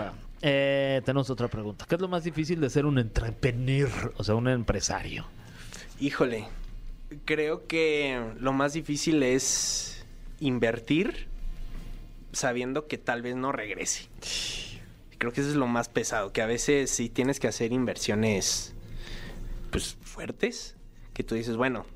Eh, 0.42 1.02
tenemos 1.04 1.30
otra 1.30 1.48
pregunta. 1.48 1.84
¿Qué 1.88 1.94
es 1.94 2.00
lo 2.00 2.08
más 2.08 2.24
difícil 2.24 2.60
de 2.60 2.70
ser 2.70 2.86
un 2.86 2.98
entrepreneur? 2.98 4.14
O 4.16 4.24
sea, 4.24 4.34
un 4.34 4.48
empresario. 4.48 5.26
Híjole, 6.00 6.48
creo 7.24 7.66
que 7.66 8.32
lo 8.40 8.52
más 8.52 8.72
difícil 8.72 9.22
es 9.22 10.04
invertir 10.40 11.29
sabiendo 12.32 12.86
que 12.86 12.98
tal 12.98 13.22
vez 13.22 13.36
no 13.36 13.52
regrese. 13.52 14.08
Creo 15.18 15.32
que 15.32 15.40
eso 15.42 15.50
es 15.50 15.56
lo 15.56 15.66
más 15.66 15.88
pesado, 15.88 16.32
que 16.32 16.40
a 16.42 16.46
veces 16.46 16.90
sí 16.90 17.08
tienes 17.10 17.40
que 17.40 17.48
hacer 17.48 17.72
inversiones 17.72 18.74
pues 19.70 19.96
fuertes, 20.02 20.76
que 21.12 21.22
tú 21.22 21.34
dices, 21.34 21.56
bueno, 21.56 21.86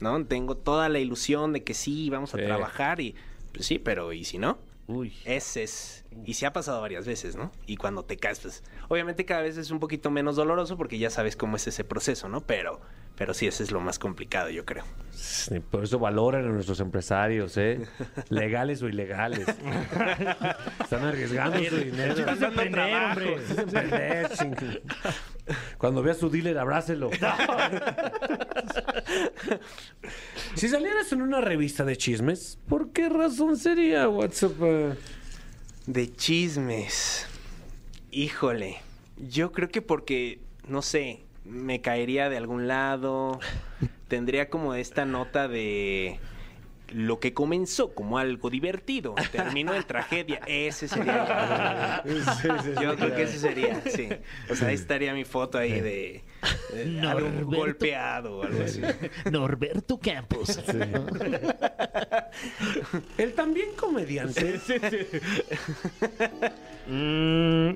¿no? 0.00 0.24
Tengo 0.24 0.56
toda 0.56 0.88
la 0.88 0.98
ilusión 0.98 1.52
de 1.52 1.64
que 1.64 1.74
sí, 1.74 2.08
vamos 2.08 2.34
a 2.34 2.38
Sí. 2.38 2.44
trabajar 2.44 3.00
y 3.00 3.14
pues 3.52 3.66
sí, 3.66 3.78
pero 3.78 4.12
¿y 4.12 4.24
si 4.24 4.38
no? 4.38 4.58
Uy. 4.86 5.12
Ese 5.26 5.64
es. 5.64 6.04
Y 6.24 6.34
se 6.34 6.46
ha 6.46 6.52
pasado 6.54 6.80
varias 6.80 7.06
veces, 7.06 7.36
¿no? 7.36 7.52
Y 7.66 7.76
cuando 7.76 8.04
te 8.04 8.16
caes, 8.16 8.40
pues, 8.40 8.62
obviamente 8.88 9.26
cada 9.26 9.42
vez 9.42 9.58
es 9.58 9.70
un 9.70 9.80
poquito 9.80 10.10
menos 10.10 10.36
doloroso 10.36 10.78
porque 10.78 10.98
ya 10.98 11.10
sabes 11.10 11.36
cómo 11.36 11.56
es 11.56 11.66
ese 11.66 11.84
proceso, 11.84 12.28
¿no? 12.30 12.40
Pero, 12.40 12.80
pero 13.18 13.34
sí, 13.34 13.48
ese 13.48 13.64
es 13.64 13.72
lo 13.72 13.80
más 13.80 13.98
complicado, 13.98 14.48
yo 14.48 14.64
creo. 14.64 14.84
Sí, 15.10 15.58
Por 15.58 15.82
eso 15.82 15.98
valoran 15.98 16.44
a 16.44 16.48
nuestros 16.48 16.78
empresarios, 16.78 17.56
¿eh? 17.56 17.80
Legales 18.28 18.80
o 18.82 18.88
ilegales. 18.88 19.40
Están 20.80 21.04
arriesgando 21.04 21.58
su 21.64 21.76
dinero. 21.76 22.14
Emprender. 22.16 23.40
Sí, 23.48 23.54
emprender, 23.58 24.30
ching. 24.30 24.54
Cuando 25.78 26.04
vea 26.04 26.12
a 26.12 26.16
su 26.16 26.30
dealer, 26.30 26.58
abrácelo. 26.58 27.10
si 30.54 30.68
salieras 30.68 31.12
en 31.12 31.22
una 31.22 31.40
revista 31.40 31.84
de 31.84 31.96
chismes, 31.96 32.60
¿por 32.68 32.92
qué 32.92 33.08
razón 33.08 33.56
sería 33.56 34.08
WhatsApp? 34.08 34.52
De 35.86 36.14
chismes. 36.14 37.26
Híjole. 38.12 38.76
Yo 39.16 39.50
creo 39.50 39.68
que 39.68 39.82
porque, 39.82 40.38
no 40.68 40.82
sé, 40.82 41.24
me 41.48 41.80
caería 41.80 42.28
de 42.28 42.36
algún 42.36 42.68
lado. 42.68 43.40
Tendría 44.08 44.48
como 44.48 44.74
esta 44.74 45.04
nota 45.04 45.48
de 45.48 46.18
lo 46.90 47.20
que 47.20 47.34
comenzó 47.34 47.94
como 47.94 48.16
algo 48.18 48.48
divertido, 48.48 49.14
terminó 49.30 49.74
en 49.74 49.82
tragedia. 49.82 50.40
Ese 50.46 50.88
sería. 50.88 52.02
Yo 52.82 52.96
creo 52.96 53.14
que 53.14 53.22
ese 53.24 53.38
sería, 53.38 53.82
sí. 53.86 54.08
O 54.50 54.54
sea, 54.54 54.68
ahí 54.68 54.74
estaría 54.74 55.12
mi 55.12 55.24
foto 55.24 55.58
ahí 55.58 55.80
de, 55.80 56.24
de 56.72 57.00
algo 57.00 57.28
Norberto. 57.28 57.46
golpeado 57.56 58.38
o 58.38 58.42
algo 58.44 58.62
así. 58.64 58.80
Norberto 59.30 59.98
Campos. 59.98 60.58
El 63.18 63.34
también 63.34 63.68
comediante. 63.76 64.58
Mm, 66.86 67.72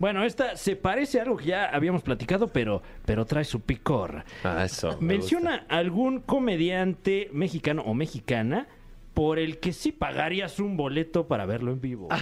bueno, 0.00 0.24
esta 0.24 0.56
se 0.56 0.76
parece 0.76 1.20
a 1.20 1.22
algo 1.24 1.36
que 1.36 1.44
ya 1.44 1.66
habíamos 1.66 2.02
platicado, 2.02 2.48
pero, 2.48 2.82
pero 3.04 3.26
trae 3.26 3.44
su 3.44 3.60
picor. 3.60 4.24
Ah, 4.42 4.64
eso. 4.64 4.96
me 4.98 5.18
Menciona 5.18 5.66
algún 5.68 6.20
comediante 6.20 7.28
mexicano 7.32 7.82
o 7.82 7.92
mexicana 7.92 8.66
por 9.12 9.38
el 9.38 9.58
que 9.58 9.74
sí 9.74 9.92
pagarías 9.92 10.58
un 10.58 10.78
boleto 10.78 11.28
para 11.28 11.44
verlo 11.44 11.72
en 11.72 11.80
vivo. 11.82 12.08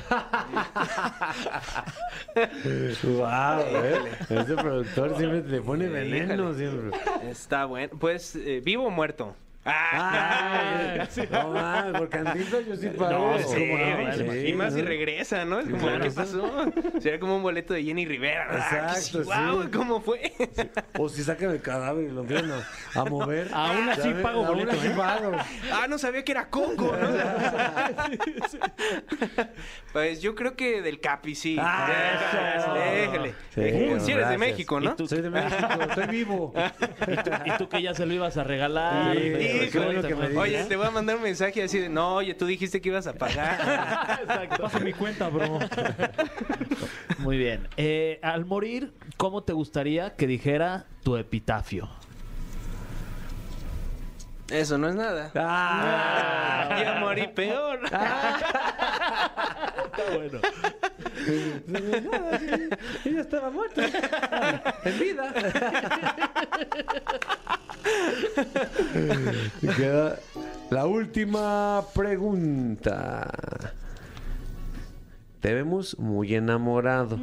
Wow, 3.04 3.60
¿eh? 3.84 3.98
Ese 4.28 4.54
productor 4.54 5.16
siempre 5.16 5.42
le 5.42 5.60
pone 5.60 5.88
veneno. 5.88 6.52
Siempre. 6.54 6.98
Está 7.28 7.64
bueno. 7.64 7.96
Pues, 7.98 8.36
eh, 8.36 8.60
¿vivo 8.64 8.86
o 8.86 8.90
muerto? 8.90 9.34
Ah, 9.70 11.06
no 11.30 11.52
mames, 11.52 11.98
por 11.98 12.08
Cantinflas 12.08 12.66
yo 12.66 12.76
sí 12.76 12.88
pago. 12.88 13.10
No, 13.12 13.18
¿Cómo 13.18 13.38
sí, 13.54 13.72
no? 13.72 14.12
Sí, 14.32 14.46
y 14.46 14.52
más 14.54 14.74
si 14.74 14.82
regresa, 14.82 15.44
¿no? 15.44 15.60
Es 15.60 15.66
como, 15.68 15.82
claro. 15.82 16.04
¿qué 16.04 16.10
pasó? 16.10 16.72
Sería 17.00 17.20
como 17.20 17.36
un 17.36 17.42
boleto 17.42 17.74
de 17.74 17.84
Jenny 17.84 18.06
Rivera. 18.06 18.46
Ah, 18.50 18.94
Exacto, 18.96 19.24
guau, 19.24 19.62
sí. 19.64 19.68
¿cómo 19.70 20.00
fue? 20.00 20.32
O 20.98 21.08
si 21.08 21.22
sacan 21.22 21.50
el 21.50 21.60
cadáver 21.60 22.08
y 22.08 22.12
lo 22.12 22.22
empiezan 22.22 22.50
a, 22.94 23.04
mover. 23.04 23.48
Aún 23.52 23.88
así 23.88 24.02
¿sabes? 24.02 24.22
pago 24.22 24.38
Aún 24.46 24.58
boleto, 24.58 24.72
así 24.72 24.86
¿eh? 24.86 24.94
pago. 24.96 25.32
ah, 25.72 25.86
no 25.88 25.98
sabía 25.98 26.24
que 26.24 26.32
era 26.32 26.48
Coco, 26.48 26.96
¿no? 26.96 27.08
pues 29.98 30.22
yo 30.22 30.36
creo 30.36 30.54
que 30.54 30.80
del 30.80 31.00
Capi, 31.00 31.34
sí. 31.34 31.56
Ah, 31.58 31.88
eso. 32.56 32.72
Déjale. 32.72 33.34
Sí, 33.52 34.04
si 34.06 34.12
eres 34.12 34.28
de. 34.28 34.38
México, 34.38 34.78
¿no? 34.78 34.94
Soy 34.96 35.22
de 35.22 35.28
México, 35.28 35.66
estoy 35.88 36.06
vivo. 36.06 36.54
Y 37.44 37.50
tú 37.58 37.68
que 37.68 37.82
ya 37.82 37.94
se 37.94 38.06
lo 38.06 38.14
ibas 38.14 38.36
a 38.36 38.44
regalar. 38.44 39.16
Sí, 39.16 39.68
Pero 39.72 39.86
bueno 39.86 40.02
que 40.02 40.14
me. 40.14 40.38
Oye, 40.38 40.62
te 40.64 40.76
voy 40.76 40.86
a 40.86 40.92
mandar 40.92 41.16
un 41.16 41.22
mensaje 41.22 41.64
así 41.64 41.80
de, 41.80 41.88
no, 41.88 42.14
oye, 42.14 42.34
tú 42.34 42.46
dijiste 42.46 42.80
que 42.80 42.90
ibas 42.90 43.08
a 43.08 43.14
pagar. 43.14 44.48
Pasa 44.60 44.78
mi 44.78 44.92
cuenta, 44.92 45.28
bro. 45.30 45.58
Muy 47.18 47.36
bien. 47.38 47.66
Eh, 47.76 48.20
al 48.22 48.44
morir, 48.44 48.92
¿cómo 49.16 49.42
te 49.42 49.52
gustaría 49.52 50.14
que 50.14 50.28
dijera 50.28 50.86
tu 51.02 51.16
epitafio? 51.16 51.88
Eso 54.50 54.78
no 54.78 54.88
es 54.88 54.94
nada. 54.94 55.30
Ah, 55.34 56.82
Yo 56.82 57.00
morí 57.00 57.26
peor. 57.28 57.80
Ella 63.04 63.20
estaba 63.20 63.50
muerta. 63.50 63.84
En 64.84 64.98
vida. 64.98 65.34
Queda 69.76 70.18
la 70.70 70.86
última 70.86 71.84
pregunta. 71.94 73.74
Te 75.40 75.54
vemos 75.54 75.98
muy 75.98 76.34
enamorado. 76.34 77.18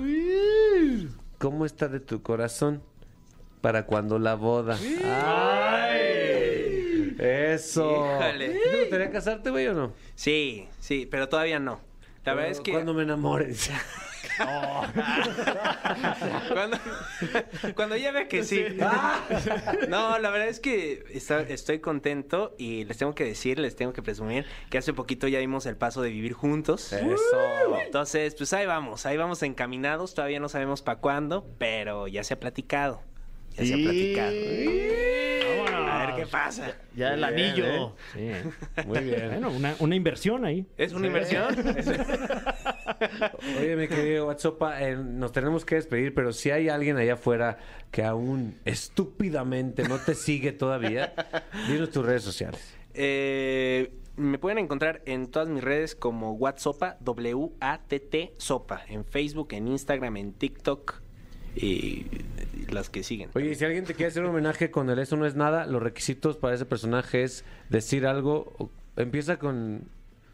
¿Cómo 1.38 1.66
está 1.66 1.88
de 1.88 2.00
tu 2.00 2.22
corazón 2.22 2.82
para 3.62 3.86
cuando 3.86 4.20
la 4.20 4.36
boda? 4.36 4.78
¡Ay! 5.04 5.96
Eso. 7.20 8.08
Híjole. 8.20 8.50
¿Te 8.50 8.80
gustaría 8.82 9.12
casarte, 9.12 9.50
güey, 9.50 9.68
o 9.68 9.74
no? 9.74 9.94
Sí, 10.16 10.68
sí, 10.80 11.08
pero 11.10 11.28
todavía 11.30 11.60
no. 11.60 11.80
La 12.26 12.34
verdad 12.34 12.52
es 12.52 12.60
que 12.60 12.72
Cuando 12.72 12.94
me 12.94 13.04
enamores. 13.04 13.70
cuando, 16.54 16.78
cuando 17.76 17.96
ya 17.96 18.12
vea 18.12 18.28
que 18.28 18.44
sí. 18.44 18.64
No, 19.90 20.18
la 20.20 20.30
verdad 20.30 20.48
es 20.48 20.60
que 20.60 21.04
está- 21.12 21.42
estoy 21.42 21.80
contento 21.80 22.56
y 22.58 22.86
les 22.86 22.98
tengo 22.98 23.16
que 23.16 23.24
decir, 23.24 23.60
les 23.60 23.76
tengo 23.76 23.94
que 23.94 24.02
presumir 24.02 24.46
que 24.70 24.78
hace 24.78 24.94
poquito 24.94 25.28
ya 25.28 25.40
dimos 25.40 25.66
el 25.66 25.78
paso 25.78 26.02
de 26.02 26.10
vivir 26.10 26.34
juntos. 26.34 26.92
Eso. 26.92 27.78
Entonces, 27.86 28.36
pues 28.36 28.52
ahí 28.54 28.66
vamos, 28.66 29.06
ahí 29.06 29.18
vamos 29.18 29.42
encaminados. 29.44 30.14
Todavía 30.16 30.40
no 30.40 30.50
sabemos 30.50 30.82
para 30.82 31.00
cuándo, 31.00 31.46
pero 31.58 32.08
ya 32.08 32.24
se 32.24 32.34
ha 32.34 32.40
platicado. 32.40 33.02
Ya 33.58 33.66
se 33.66 33.74
ha 33.74 33.78
platicado. 33.78 34.32
Ver 36.16 36.26
qué 36.26 36.32
pasa. 36.32 36.76
Ya 36.96 37.14
el 37.14 37.24
anillo. 37.24 37.96
Sí. 38.14 38.32
Muy 38.86 39.00
bien. 39.00 39.30
Bueno, 39.30 39.52
una, 39.52 39.76
una 39.80 39.96
inversión 39.96 40.46
ahí. 40.46 40.66
¿Es 40.78 40.94
una 40.94 41.08
inversión? 41.08 41.56
Oye, 43.60 43.76
mi 43.76 43.88
querido 43.88 44.28
WhatsApp, 44.28 44.62
eh, 44.80 44.96
nos 44.96 45.32
tenemos 45.32 45.66
que 45.66 45.76
despedir, 45.76 46.14
pero 46.14 46.34
si 46.34 46.52
hay 46.52 46.70
alguien 46.70 46.98
allá 46.98 47.14
afuera 47.14 47.58
que 47.92 48.04
aún 48.04 48.60
estúpidamente 48.66 49.88
no 49.88 49.98
te 49.98 50.16
sigue 50.16 50.52
todavía, 50.52 51.14
dinos 51.68 51.92
tus 51.92 52.06
redes 52.06 52.24
sociales. 52.24 52.76
Eh, 52.94 53.92
me 54.16 54.40
pueden 54.40 54.58
encontrar 54.58 55.02
en 55.06 55.28
todas 55.28 55.50
mis 55.50 55.64
redes 55.64 55.96
como 55.96 56.34
WhatsApp, 56.34 57.02
W-A-T-T, 57.02 58.34
Sopa. 58.38 58.82
En 58.88 59.04
Facebook, 59.04 59.50
en 59.52 59.68
Instagram, 59.68 60.18
en 60.18 60.34
TikTok 60.34 61.02
y, 61.56 62.06
las 62.70 62.90
que 62.90 63.04
siguen. 63.04 63.30
Oye, 63.34 63.52
y 63.52 63.56
si 63.56 63.64
alguien 63.66 63.86
te 63.86 63.94
quiere 63.94 64.10
hacer 64.10 64.24
un 64.24 64.30
homenaje 64.30 64.72
con 64.72 64.90
el 64.90 65.00
Eso 65.00 65.16
no 65.18 65.26
es 65.26 65.36
nada, 65.36 65.66
los 65.66 65.82
requisitos 65.82 66.38
para 66.38 66.56
ese 66.56 66.66
personaje 66.66 67.24
es 67.24 67.46
decir 67.70 68.06
algo. 68.08 68.72
Empieza 68.98 69.38
con. 69.38 69.84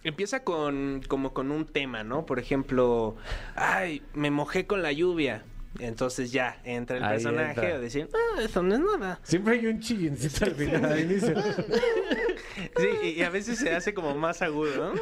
Empieza 0.04 0.44
con 0.44 1.02
como 1.08 1.34
con 1.34 1.52
un 1.52 1.66
tema, 1.66 2.04
¿no? 2.04 2.26
Por 2.26 2.40
ejemplo, 2.40 3.16
ay, 3.56 4.02
me 4.14 4.32
mojé 4.32 4.66
con 4.66 4.82
la 4.82 4.92
lluvia. 4.92 5.44
Entonces 5.80 6.32
ya 6.34 6.60
entra 6.66 6.98
el 6.98 7.04
Ahí 7.04 7.12
personaje 7.12 7.50
entra. 7.52 7.76
a 7.76 7.80
decir, 7.80 8.10
ah, 8.14 8.42
eso 8.42 8.62
no 8.62 8.76
es 8.76 8.82
nada. 8.82 9.20
Siempre 9.24 9.54
hay 9.58 9.68
un 9.68 9.80
chillincito 9.80 10.46
al 10.46 10.56
final, 10.56 10.86
al 10.86 11.00
inicio. 11.00 11.34
Sí, 12.78 12.88
y, 13.04 13.08
y 13.20 13.24
a 13.24 13.30
veces 13.30 13.58
se 13.58 13.74
hace 13.74 13.94
como 13.94 14.14
más 14.16 14.42
agudo, 14.42 14.94
¿no? 14.94 15.02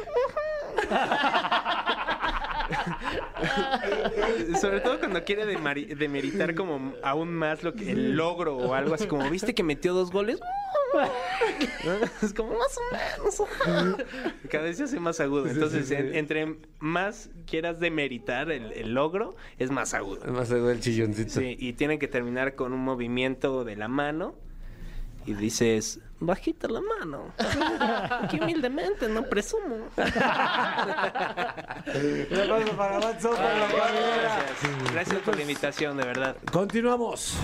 Sobre 4.60 4.80
todo 4.80 4.98
cuando 4.98 5.24
quiere 5.24 5.46
demeritar 5.46 6.54
como 6.54 6.94
aún 7.02 7.34
más 7.34 7.62
lo 7.62 7.74
que 7.74 7.90
el 7.92 8.16
logro 8.16 8.56
o 8.56 8.74
algo 8.74 8.94
así 8.94 9.06
como, 9.06 9.28
¿viste 9.30 9.54
que 9.54 9.62
metió 9.62 9.94
dos 9.94 10.10
goles? 10.10 10.40
Es 12.22 12.32
como 12.34 12.50
más 12.58 12.76
o 12.76 12.80
menos. 12.92 13.42
Cada 14.50 14.64
vez 14.64 14.76
se 14.76 14.84
hace 14.84 14.98
más 15.00 15.20
agudo. 15.20 15.46
Entonces, 15.46 15.86
sí, 15.86 15.94
sí. 15.94 16.00
en- 16.00 16.14
entre 16.14 16.56
más 16.80 17.30
quieras 17.46 17.78
demeritar 17.80 18.50
el, 18.50 18.72
el 18.72 18.92
logro, 18.94 19.36
es 19.58 19.70
más 19.70 19.94
agudo. 19.94 20.20
Además, 20.24 20.48
se 20.48 20.58
ve 20.60 20.72
el 20.72 20.80
chilloncito. 20.80 21.40
Sí, 21.40 21.56
y 21.58 21.74
tienen 21.74 21.98
que 21.98 22.08
terminar 22.08 22.56
con 22.56 22.72
un 22.72 22.80
movimiento 22.80 23.64
de 23.64 23.76
la 23.76 23.86
mano 23.88 24.34
y 25.26 25.34
dices, 25.34 26.00
bajita 26.18 26.68
la 26.68 26.80
mano. 26.80 27.32
Aquí 28.22 28.38
humildemente, 28.40 29.08
no 29.08 29.22
presumo. 29.24 29.76
Un 29.96 30.06
aplauso 32.38 32.76
para 32.76 32.98
WhatsApp, 32.98 33.34
para 33.34 33.58
la 33.58 33.66
caminera. 33.66 34.22
Gracias. 34.22 34.92
Gracias 34.92 35.18
por 35.20 35.36
la 35.36 35.42
invitación, 35.42 35.96
de 35.96 36.04
verdad. 36.04 36.36
Continuamos. 36.52 37.36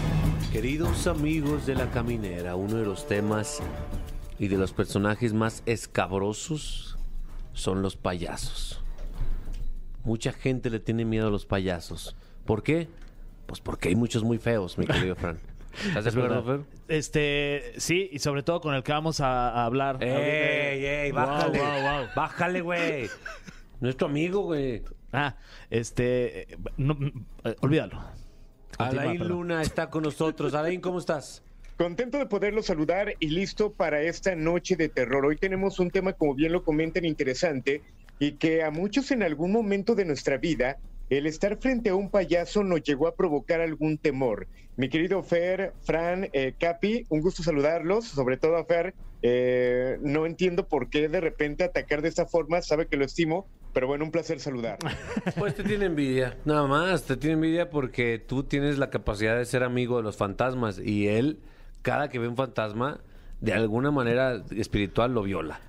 Queridos 0.52 1.06
amigos 1.06 1.66
de 1.66 1.74
la 1.74 1.90
caminera, 1.90 2.56
uno 2.56 2.76
de 2.76 2.84
los 2.84 3.06
temas 3.06 3.60
y 4.38 4.48
de 4.48 4.56
los 4.56 4.72
personajes 4.72 5.32
más 5.32 5.62
escabrosos 5.66 6.96
son 7.52 7.82
los 7.82 7.96
payasos. 7.96 8.80
Mucha 10.04 10.32
gente 10.32 10.70
le 10.70 10.78
tiene 10.78 11.04
miedo 11.04 11.28
a 11.28 11.30
los 11.30 11.46
payasos. 11.46 12.16
¿Por 12.44 12.62
qué? 12.62 12.88
Pues 13.46 13.60
porque 13.60 13.88
hay 13.88 13.96
muchos 13.96 14.22
muy 14.22 14.38
feos, 14.38 14.78
mi 14.78 14.86
querido 14.86 15.16
Fran. 15.16 15.40
¿Estás 15.84 16.04
de 16.04 16.10
acuerdo, 16.10 16.44
Fer? 16.44 16.60
Este, 16.88 17.72
sí, 17.76 18.08
y 18.12 18.18
sobre 18.18 18.42
todo 18.42 18.60
con 18.60 18.74
el 18.74 18.82
que 18.82 18.92
vamos 18.92 19.20
a, 19.20 19.50
a 19.50 19.64
hablar. 19.64 20.02
¡Ey, 20.02 20.84
ey! 20.84 21.12
¡Bájale! 21.12 21.58
Wow, 21.58 21.68
wow, 21.68 21.82
wow. 21.82 22.06
¡Bájale, 22.14 22.60
güey! 22.60 23.10
Nuestro 23.80 24.08
amigo, 24.08 24.42
güey. 24.42 24.82
Ah, 25.12 25.36
este. 25.70 26.48
no, 26.76 26.96
eh, 27.44 27.56
olvídalo. 27.60 28.02
Continúa, 28.76 29.02
Alain 29.02 29.18
perdón. 29.18 29.36
Luna 29.36 29.62
está 29.62 29.90
con 29.90 30.02
nosotros. 30.02 30.54
Alain, 30.54 30.80
¿cómo 30.80 30.98
estás? 30.98 31.42
Contento 31.76 32.18
de 32.18 32.26
poderlo 32.26 32.62
saludar 32.62 33.14
y 33.20 33.28
listo 33.28 33.72
para 33.72 34.00
esta 34.00 34.34
noche 34.34 34.76
de 34.76 34.88
terror. 34.88 35.26
Hoy 35.26 35.36
tenemos 35.36 35.78
un 35.78 35.90
tema, 35.90 36.14
como 36.14 36.34
bien 36.34 36.52
lo 36.52 36.64
comentan, 36.64 37.04
interesante 37.04 37.82
y 38.18 38.32
que 38.32 38.62
a 38.62 38.70
muchos 38.70 39.10
en 39.10 39.22
algún 39.22 39.52
momento 39.52 39.94
de 39.94 40.04
nuestra 40.04 40.38
vida, 40.38 40.78
el 41.10 41.26
estar 41.26 41.56
frente 41.58 41.90
a 41.90 41.94
un 41.94 42.10
payaso 42.10 42.64
nos 42.64 42.82
llegó 42.82 43.06
a 43.06 43.14
provocar 43.14 43.60
algún 43.60 43.98
temor. 43.98 44.48
Mi 44.76 44.88
querido 44.88 45.22
Fer, 45.22 45.72
Fran, 45.84 46.28
eh, 46.32 46.54
Capi, 46.58 47.06
un 47.08 47.20
gusto 47.20 47.42
saludarlos, 47.42 48.06
sobre 48.06 48.36
todo 48.36 48.56
a 48.56 48.64
Fer. 48.64 48.94
eh, 49.22 49.98
no 50.02 50.26
entiendo 50.26 50.68
por 50.68 50.90
qué 50.90 51.08
de 51.08 51.20
repente 51.20 51.64
atacar 51.64 52.02
de 52.02 52.08
esta 52.08 52.26
forma, 52.26 52.60
sabe 52.60 52.86
que 52.86 52.96
lo 52.96 53.04
estimo, 53.04 53.46
pero 53.72 53.86
bueno, 53.86 54.04
un 54.04 54.10
placer 54.10 54.40
saludar. 54.40 54.78
Pues 55.38 55.54
te 55.54 55.64
tiene 55.64 55.86
envidia, 55.86 56.36
nada 56.44 56.66
más. 56.66 57.04
Te 57.04 57.16
tiene 57.16 57.34
envidia 57.34 57.70
porque 57.70 58.18
tú 58.18 58.42
tienes 58.42 58.78
la 58.78 58.90
capacidad 58.90 59.36
de 59.36 59.44
ser 59.44 59.62
amigo 59.62 59.96
de 59.96 60.02
los 60.02 60.16
fantasmas 60.16 60.78
y 60.78 61.08
él, 61.08 61.38
cada 61.82 62.08
que 62.08 62.18
ve 62.18 62.28
un 62.28 62.36
fantasma, 62.36 63.00
de 63.40 63.52
alguna 63.52 63.90
manera 63.90 64.42
espiritual 64.50 65.12
lo 65.12 65.22
viola. 65.22 65.60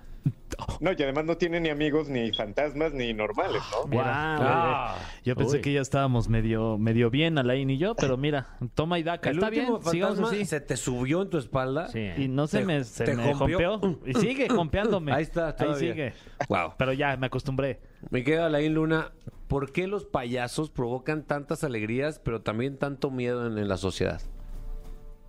No, 0.80 0.92
y 0.92 1.04
además 1.04 1.26
no 1.26 1.38
tiene 1.38 1.60
ni 1.60 1.70
amigos, 1.70 2.08
ni 2.10 2.32
fantasmas, 2.32 2.94
ni 2.94 3.14
normales, 3.14 3.62
¿no? 3.72 3.88
Mira, 3.88 4.04
Ah. 4.08 4.96
Yo 5.24 5.36
pensé 5.36 5.58
Uy. 5.58 5.62
que 5.62 5.74
ya 5.74 5.82
estábamos 5.82 6.30
medio, 6.30 6.78
medio 6.78 7.10
bien, 7.10 7.38
Alain 7.38 7.70
y 7.70 7.78
yo, 7.78 7.96
pero 7.96 8.18
mira, 8.18 8.58
toma 8.74 8.98
y 9.00 9.04
daca. 9.04 9.30
El 9.30 9.38
Está 9.38 9.50
bien, 9.50 9.68
fantasma 9.82 10.28
así. 10.30 10.46
se 10.46 10.62
te 10.62 10.78
subió 10.78 11.22
en 11.22 11.30
tu 11.30 11.38
espalda. 11.38 11.88
Sí. 11.90 12.10
Y 12.18 12.28
no 12.28 12.48
se 12.48 12.60
Te- 12.60 12.66
me, 12.66 12.84
se 12.84 13.04
te 13.06 13.16
me 13.16 13.34
jompeó. 13.34 14.00
Y 14.06 14.14
sigue 14.14 14.48
jompeándome. 14.50 15.12
Ahí 15.14 15.24
está, 15.24 15.56
Ahí 15.60 15.76
sigue. 15.76 16.14
Wow. 16.50 16.74
Pero 16.78 16.94
ya, 16.94 17.18
me 17.18 17.28
acostumbré. 17.28 17.80
Me 18.10 18.24
queda 18.24 18.46
Alain 18.46 18.74
Luna. 18.74 19.12
¿Por 19.48 19.72
qué 19.72 19.88
los 19.88 20.06
payasos 20.06 20.70
provocan 20.70 21.24
tantas 21.24 21.64
alegrías, 21.64 22.20
pero 22.20 22.42
también 22.42 22.78
tanto 22.78 23.12
miedo 23.12 23.48
en, 23.48 23.58
en 23.58 23.68
la 23.70 23.78
sociedad? 23.78 24.22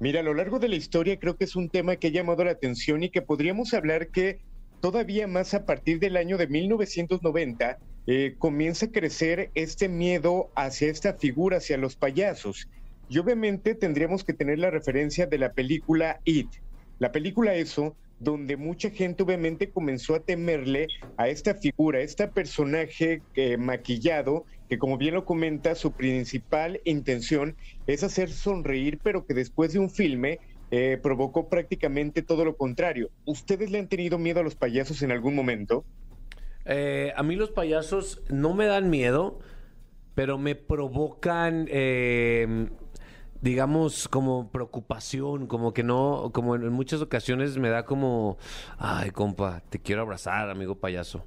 Mira, 0.01 0.21
a 0.21 0.23
lo 0.23 0.35
largo 0.35 0.59
de 0.61 0.69
la 0.69 0.77
historia 0.77 1.19
creo 1.19 1.37
que 1.37 1.45
es 1.45 1.57
un 1.57 1.69
tema 1.71 1.97
que 1.97 2.09
ha 2.09 2.11
llamado 2.11 2.45
la 2.45 2.53
atención 2.53 3.03
y 3.03 3.11
que 3.11 3.21
podríamos 3.23 3.75
hablar 3.75 4.09
que 4.09 4.41
todavía 4.81 5.27
más 5.27 5.55
a 5.55 5.67
partir 5.67 5.99
del 5.99 6.17
año 6.17 6.39
de 6.39 6.47
1990 6.47 7.79
eh, 8.07 8.37
comienza 8.39 8.87
a 8.87 8.91
crecer 8.91 9.51
este 9.55 9.89
miedo 9.89 10.51
hacia 10.55 10.91
esta 10.91 11.15
figura, 11.15 11.59
hacia 11.59 11.77
los 11.77 11.97
payasos. 11.97 12.69
Y 13.09 13.19
obviamente 13.19 13.75
tendríamos 13.75 14.25
que 14.25 14.33
tener 14.33 14.59
la 14.59 14.71
referencia 14.71 15.27
de 15.27 15.39
la 15.39 15.53
película 15.53 16.21
It. 16.25 16.49
La 16.99 17.13
película 17.13 17.55
Eso, 17.55 17.97
donde 18.19 18.57
mucha 18.57 18.91
gente 18.91 19.23
obviamente 19.23 19.71
comenzó 19.71 20.15
a 20.15 20.21
temerle 20.21 20.89
a 21.17 21.29
esta 21.29 21.55
figura, 21.55 21.99
a 21.99 22.03
este 22.03 22.27
personaje 22.29 23.23
eh, 23.35 23.57
maquillado, 23.57 24.45
que 24.69 24.79
como 24.79 24.99
bien 24.99 25.15
lo 25.15 25.25
comenta, 25.25 25.75
su 25.75 25.93
principal 25.93 26.81
intención 26.85 27.57
es 27.87 28.03
hacer 28.03 28.31
sonreír, 28.31 28.99
pero 29.03 29.25
que 29.25 29.35
después 29.35 29.73
de 29.73 29.79
un 29.79 29.91
filme 29.91 30.41
eh, 30.71 30.99
provocó 31.03 31.49
prácticamente 31.49 32.23
todo 32.23 32.45
lo 32.45 32.57
contrario. 32.57 33.11
¿Ustedes 33.25 33.71
le 33.71 33.79
han 33.79 33.89
tenido 33.89 34.19
miedo 34.19 34.41
a 34.41 34.43
los 34.43 34.55
payasos 34.55 35.03
en 35.03 35.13
algún 35.13 35.35
momento? 35.35 35.85
Eh, 36.65 37.13
a 37.17 37.23
mí 37.23 37.37
los 37.37 37.51
payasos 37.51 38.23
no 38.29 38.53
me 38.55 38.67
dan 38.67 38.91
miedo, 38.91 39.39
pero 40.15 40.37
me 40.37 40.55
provocan, 40.55 41.67
eh, 41.71 42.69
digamos, 43.41 44.09
como 44.09 44.51
preocupación, 44.51 45.47
como 45.47 45.73
que 45.73 45.83
no, 45.83 46.31
como 46.35 46.57
en, 46.57 46.69
muchas 46.71 47.01
ocasiones 47.01 47.57
me 47.57 47.71
da 47.71 47.85
como, 47.87 48.37
ay, 48.77 49.11
compa, 49.11 49.63
te 49.71 49.79
quiero 49.79 50.03
abrazar, 50.03 50.51
amigo 50.51 50.75
payaso. 50.75 51.25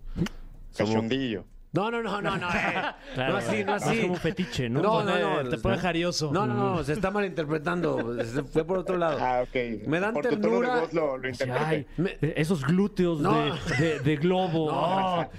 Somos- 0.71 0.93
Cachondillo. 0.93 1.45
No, 1.73 1.89
no, 1.89 2.01
no, 2.03 2.21
no, 2.21 2.38
no. 2.38 2.49
eh. 2.49 2.81
Claro, 3.13 3.31
no 3.34 3.38
así, 3.38 3.63
no 3.63 3.75
es 3.77 3.84
así. 3.84 4.01
como 4.01 4.13
un 4.13 4.19
fetiche, 4.19 4.69
¿no? 4.69 4.81
No, 4.81 5.03
no, 5.03 5.43
no. 5.43 5.49
Te 5.49 5.57
pone 5.57 5.77
jarioso. 5.77 6.31
No, 6.34 6.45
no, 6.45 6.53
no, 6.53 6.84
se 6.84 6.93
está 6.93 7.12
malinterpretando. 7.12 8.21
Se 8.25 8.43
fue 8.43 8.65
por 8.65 8.77
otro 8.79 8.97
lado. 8.97 9.17
Ah, 9.21 9.41
ok. 9.43 9.88
Me 9.88 9.99
dan 9.99 10.13
Por 10.13 10.25
tu 10.27 10.36
tono 10.38 10.60
de 10.62 10.67
ternura. 10.67 10.79
voz 10.81 10.93
lo, 10.93 11.17
lo. 11.17 11.29
Ay, 11.65 11.86
Me- 11.97 12.17
esos 12.36 12.65
glúteos 12.65 13.19
No. 13.21 13.34
de, 13.45 13.51
de- 13.77 13.99
de 13.99 14.15
globo. 14.17 14.71
No. 14.71 15.29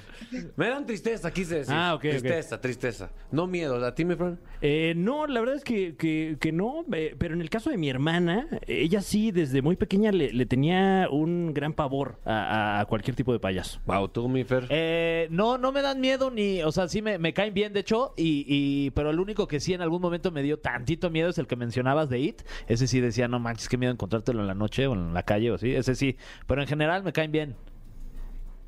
Me 0.57 0.69
dan 0.71 0.87
tristeza, 0.87 1.31
quise 1.31 1.57
decir. 1.57 1.75
Ah, 1.77 1.93
ok. 1.95 2.01
Tristeza, 2.01 2.59
tristeza. 2.59 3.11
No 3.31 3.47
miedo. 3.47 3.85
¿A 3.85 3.95
ti, 3.95 4.07
mi 4.07 4.15
Fran? 4.15 4.41
Eh, 4.63 4.95
no, 4.97 5.27
la 5.27 5.41
verdad 5.41 5.57
es 5.57 5.65
que, 5.65 5.95
que- 5.97 6.39
que 6.41 6.53
no, 6.53 6.87
eh, 6.93 7.15
pero 7.19 7.35
en 7.35 7.43
el 7.43 7.51
caso 7.51 7.69
de 7.69 7.77
mi 7.77 7.91
hermana, 7.91 8.47
ella 8.67 9.03
sí, 9.03 9.31
desde 9.31 9.61
muy 9.61 9.77
pequeña 9.77 10.11
le, 10.11 10.33
le 10.33 10.47
tenía 10.47 11.09
un 11.11 11.53
gran 11.53 11.75
pavor 11.75 12.19
a, 12.25 12.81
a 12.81 12.87
cualquier 12.87 13.15
tipo 13.15 13.35
de 13.35 13.41
payaso. 13.41 13.81
Wow, 13.85 14.09
tú, 14.09 14.27
mi 14.29 14.45
Fer. 14.45 14.67
Eh, 14.71 15.27
no, 15.31 15.59
no 15.59 15.71
me 15.71 15.83
dan 15.83 16.01
miedo 16.01 16.22
ni, 16.31 16.63
o 16.63 16.73
sea, 16.73 16.89
sí 16.89 17.03
me, 17.03 17.33
caen 17.35 17.55
bien, 17.55 17.73
de 17.73 17.81
hecho, 17.81 18.15
y, 18.17 18.45
y- 18.47 18.91
pero 18.93 19.11
el 19.11 19.21
único 19.21 19.49
que 19.49 19.61
sí 19.61 19.75
en 19.75 19.81
algún 19.83 20.01
momento 20.03 20.31
me 20.31 20.43
dio 20.43 20.59
tantito 20.59 21.11
miedo 21.11 21.31
es 21.31 21.39
el 21.39 21.47
que 21.47 21.57
mencionabas 21.57 22.09
de 22.09 22.19
It. 22.21 22.43
Ese 22.67 22.87
sí 22.87 23.01
decía, 23.01 23.29
no 23.29 23.39
manches, 23.41 23.69
qué 23.69 23.77
miedo 23.79 23.93
encontrártelo 23.93 24.41
en 24.41 24.47
la 24.47 24.55
noche 24.55 24.87
o 24.87 24.95
en 24.95 25.15
la 25.15 25.23
calle 25.25 25.51
o 25.51 25.55
así. 25.55 25.75
Ese 25.75 25.95
sí, 25.95 26.17
pero 26.47 26.63
en 26.63 26.69
general 26.69 27.03
me 27.03 27.13
caen 27.13 27.33
bien. 27.33 27.57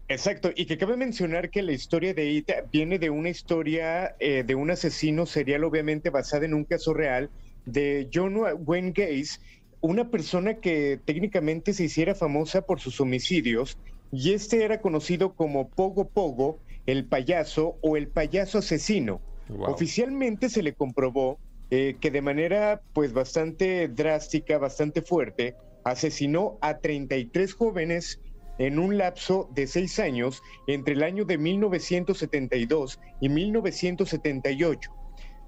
Exacto, 0.08 0.50
y 0.54 0.66
que 0.66 0.76
cabe 0.76 0.96
mencionar 0.96 1.50
que 1.50 1.62
la 1.62 1.72
historia 1.72 2.12
de 2.12 2.30
Ita 2.30 2.64
viene 2.70 2.98
de 2.98 3.08
una 3.08 3.30
historia 3.30 4.14
eh, 4.20 4.44
de 4.44 4.54
un 4.54 4.70
asesino 4.70 5.24
serial, 5.24 5.64
obviamente 5.64 6.10
basada 6.10 6.44
en 6.44 6.52
un 6.52 6.64
caso 6.64 6.92
real, 6.92 7.30
de 7.64 8.10
John 8.12 8.36
Wayne 8.36 8.92
Gacy, 8.94 9.38
una 9.80 10.10
persona 10.10 10.60
que 10.60 11.00
técnicamente 11.04 11.72
se 11.72 11.84
hiciera 11.84 12.14
famosa 12.14 12.62
por 12.62 12.80
sus 12.80 13.00
homicidios, 13.00 13.78
y 14.10 14.34
este 14.34 14.62
era 14.62 14.80
conocido 14.82 15.34
como 15.34 15.70
Pogo 15.70 16.10
Pogo, 16.10 16.60
el 16.86 17.06
payaso 17.06 17.76
o 17.82 17.96
el 17.96 18.08
payaso 18.08 18.58
asesino. 18.58 19.20
Wow. 19.48 19.72
Oficialmente 19.72 20.48
se 20.48 20.62
le 20.62 20.74
comprobó 20.74 21.38
eh, 21.70 21.96
que 22.00 22.10
de 22.10 22.22
manera 22.22 22.82
pues 22.92 23.12
bastante 23.12 23.88
drástica, 23.88 24.58
bastante 24.58 25.02
fuerte, 25.02 25.54
asesinó 25.84 26.58
a 26.60 26.78
33 26.78 27.52
jóvenes 27.54 28.20
en 28.58 28.78
un 28.78 28.98
lapso 28.98 29.48
de 29.54 29.66
seis 29.66 29.98
años 29.98 30.42
entre 30.66 30.94
el 30.94 31.02
año 31.02 31.24
de 31.24 31.38
1972 31.38 33.00
y 33.20 33.28
1978. 33.28 34.90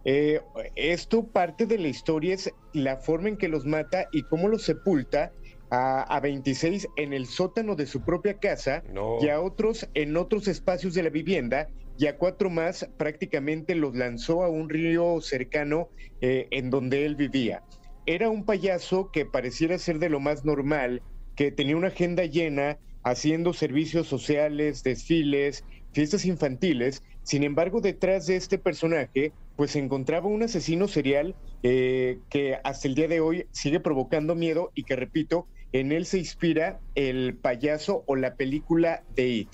Eh, 0.04 0.40
esto 0.76 1.24
parte 1.26 1.66
de 1.66 1.78
la 1.78 1.88
historia 1.88 2.34
es 2.34 2.52
la 2.72 2.96
forma 2.96 3.28
en 3.28 3.36
que 3.36 3.48
los 3.48 3.66
mata 3.66 4.06
y 4.12 4.22
cómo 4.22 4.48
los 4.48 4.62
sepulta 4.62 5.32
a, 5.70 6.02
a 6.02 6.20
26 6.20 6.88
en 6.96 7.12
el 7.12 7.26
sótano 7.26 7.74
de 7.76 7.86
su 7.86 8.02
propia 8.04 8.38
casa 8.38 8.82
No. 8.92 9.18
y 9.20 9.28
a 9.28 9.40
otros 9.40 9.88
en 9.94 10.16
otros 10.16 10.48
espacios 10.48 10.94
de 10.94 11.02
la 11.02 11.10
vivienda 11.10 11.68
y 11.98 12.06
a 12.06 12.18
cuatro 12.18 12.50
más 12.50 12.88
prácticamente 12.98 13.74
los 13.74 13.94
lanzó 13.96 14.44
a 14.44 14.48
un 14.48 14.68
río 14.68 15.20
cercano 15.20 15.88
eh, 16.20 16.46
en 16.50 16.70
donde 16.70 17.06
él 17.06 17.16
vivía. 17.16 17.62
Era 18.04 18.28
un 18.30 18.44
payaso 18.44 19.10
que 19.12 19.24
pareciera 19.26 19.78
ser 19.78 19.98
de 19.98 20.10
lo 20.10 20.20
más 20.20 20.44
normal, 20.44 21.02
que 21.34 21.50
tenía 21.50 21.76
una 21.76 21.88
agenda 21.88 22.24
llena 22.24 22.78
haciendo 23.02 23.52
servicios 23.52 24.06
sociales, 24.06 24.82
desfiles, 24.82 25.64
fiestas 25.92 26.24
infantiles. 26.24 27.02
Sin 27.22 27.42
embargo, 27.44 27.80
detrás 27.80 28.26
de 28.26 28.36
este 28.36 28.58
personaje, 28.58 29.32
pues 29.56 29.70
se 29.72 29.78
encontraba 29.78 30.28
un 30.28 30.42
asesino 30.42 30.86
serial 30.86 31.34
eh, 31.62 32.18
que 32.30 32.58
hasta 32.62 32.86
el 32.88 32.94
día 32.94 33.08
de 33.08 33.20
hoy 33.20 33.46
sigue 33.52 33.80
provocando 33.80 34.34
miedo 34.34 34.70
y 34.74 34.84
que, 34.84 34.94
repito, 34.96 35.48
en 35.72 35.92
él 35.92 36.06
se 36.06 36.18
inspira 36.18 36.80
el 36.94 37.34
payaso 37.34 38.04
o 38.06 38.16
la 38.16 38.34
película 38.36 39.02
de 39.14 39.28
It. 39.28 39.48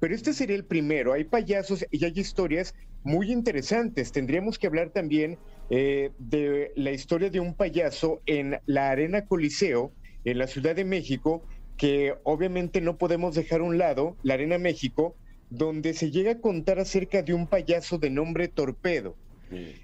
Pero 0.00 0.14
este 0.14 0.32
sería 0.32 0.56
el 0.56 0.64
primero. 0.64 1.12
Hay 1.12 1.24
payasos 1.24 1.86
y 1.90 2.04
hay 2.04 2.12
historias 2.14 2.74
muy 3.04 3.32
interesantes. 3.32 4.12
Tendríamos 4.12 4.58
que 4.58 4.66
hablar 4.66 4.90
también 4.90 5.38
eh, 5.70 6.10
de 6.18 6.72
la 6.76 6.90
historia 6.90 7.30
de 7.30 7.40
un 7.40 7.54
payaso 7.54 8.20
en 8.26 8.58
la 8.66 8.90
Arena 8.90 9.26
Coliseo, 9.26 9.92
en 10.24 10.38
la 10.38 10.46
Ciudad 10.46 10.74
de 10.74 10.84
México, 10.84 11.42
que 11.76 12.14
obviamente 12.22 12.80
no 12.80 12.96
podemos 12.96 13.34
dejar 13.34 13.60
a 13.60 13.64
un 13.64 13.78
lado, 13.78 14.16
la 14.22 14.34
Arena 14.34 14.58
México, 14.58 15.16
donde 15.50 15.94
se 15.94 16.10
llega 16.10 16.32
a 16.32 16.40
contar 16.40 16.78
acerca 16.78 17.22
de 17.22 17.34
un 17.34 17.46
payaso 17.46 17.98
de 17.98 18.10
nombre 18.10 18.48
Torpedo, 18.48 19.16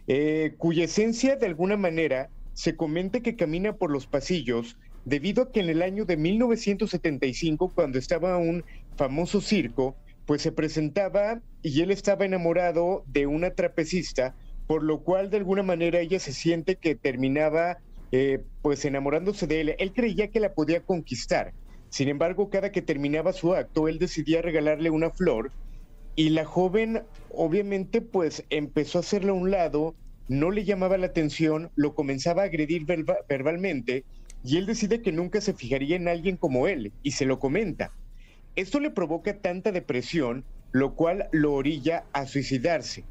eh, 0.07 0.55
cuya 0.59 0.85
esencia 0.85 1.37
de 1.37 1.47
alguna 1.47 1.77
manera 1.77 2.31
se 2.55 2.77
comenta 2.77 3.21
que 3.21 3.37
camina 3.37 3.77
por 3.77 3.91
los 3.91 4.07
pasillos 4.07 4.77
debido 5.11 5.43
a 5.43 5.51
que 5.53 5.61
en 5.61 5.69
el 5.71 5.83
año 5.83 6.05
de 6.05 6.17
1975, 6.17 7.73
cuando 7.75 7.99
estaba 7.99 8.37
un 8.39 8.63
famoso 8.97 9.41
circo, 9.41 9.99
pues 10.25 10.43
se 10.43 10.53
presentaba 10.53 11.41
y 11.63 11.83
él 11.83 11.91
estaba 11.91 12.25
enamorado 12.25 13.03
de 13.07 13.27
una 13.27 13.51
trapecista, 13.55 14.37
por 14.67 14.83
lo 14.85 15.03
cual 15.03 15.29
de 15.31 15.39
alguna 15.39 15.63
manera 15.65 16.01
ella 16.01 16.21
se 16.21 16.33
siente 16.33 16.77
que 16.81 16.95
terminaba 16.95 17.79
eh, 18.13 18.45
pues 18.63 18.85
enamorándose 18.85 19.47
de 19.49 19.61
él. 19.63 19.75
Él 19.79 19.93
creía 19.93 20.31
que 20.31 20.41
la 20.41 20.55
podía 20.55 20.83
conquistar. 20.83 21.55
Sin 21.89 22.09
embargo, 22.09 22.49
cada 22.51 22.71
que 22.71 22.83
terminaba 22.83 23.33
su 23.33 23.53
acto, 23.55 23.89
él 23.89 23.99
decidía 23.99 24.43
regalarle 24.43 24.91
una 24.91 25.11
flor 25.11 25.53
y 26.15 26.31
la 26.31 26.45
joven 26.45 27.07
obviamente 27.29 28.01
pues 28.03 28.45
empezó 28.51 28.99
a 28.99 29.01
hacerlo 29.01 29.33
a 29.33 29.37
un 29.37 29.51
lado, 29.51 29.97
no 30.29 30.51
le 30.51 30.65
llamaba 30.65 30.99
la 30.99 31.07
atención, 31.07 31.71
lo 31.75 31.95
comenzaba 31.95 32.43
a 32.43 32.47
agredir 32.47 32.85
verba- 32.87 33.19
verbalmente 33.29 34.05
y 34.45 34.57
él 34.57 34.67
decide 34.67 35.03
que 35.03 35.13
nunca 35.13 35.41
se 35.41 35.55
fijaría 35.55 35.97
en 35.97 36.09
alguien 36.09 36.37
como 36.37 36.67
él 36.67 36.93
y 37.03 37.13
se 37.13 37.27
lo 37.27 37.39
comenta. 37.39 37.93
Esto 38.57 38.81
le 38.81 38.91
provoca 38.91 39.39
tanta 39.39 39.73
depresión 39.73 40.45
lo 40.73 40.95
cual 40.95 41.29
lo 41.33 41.55
orilla 41.55 42.05
a 42.13 42.27
suicidarse. 42.27 43.05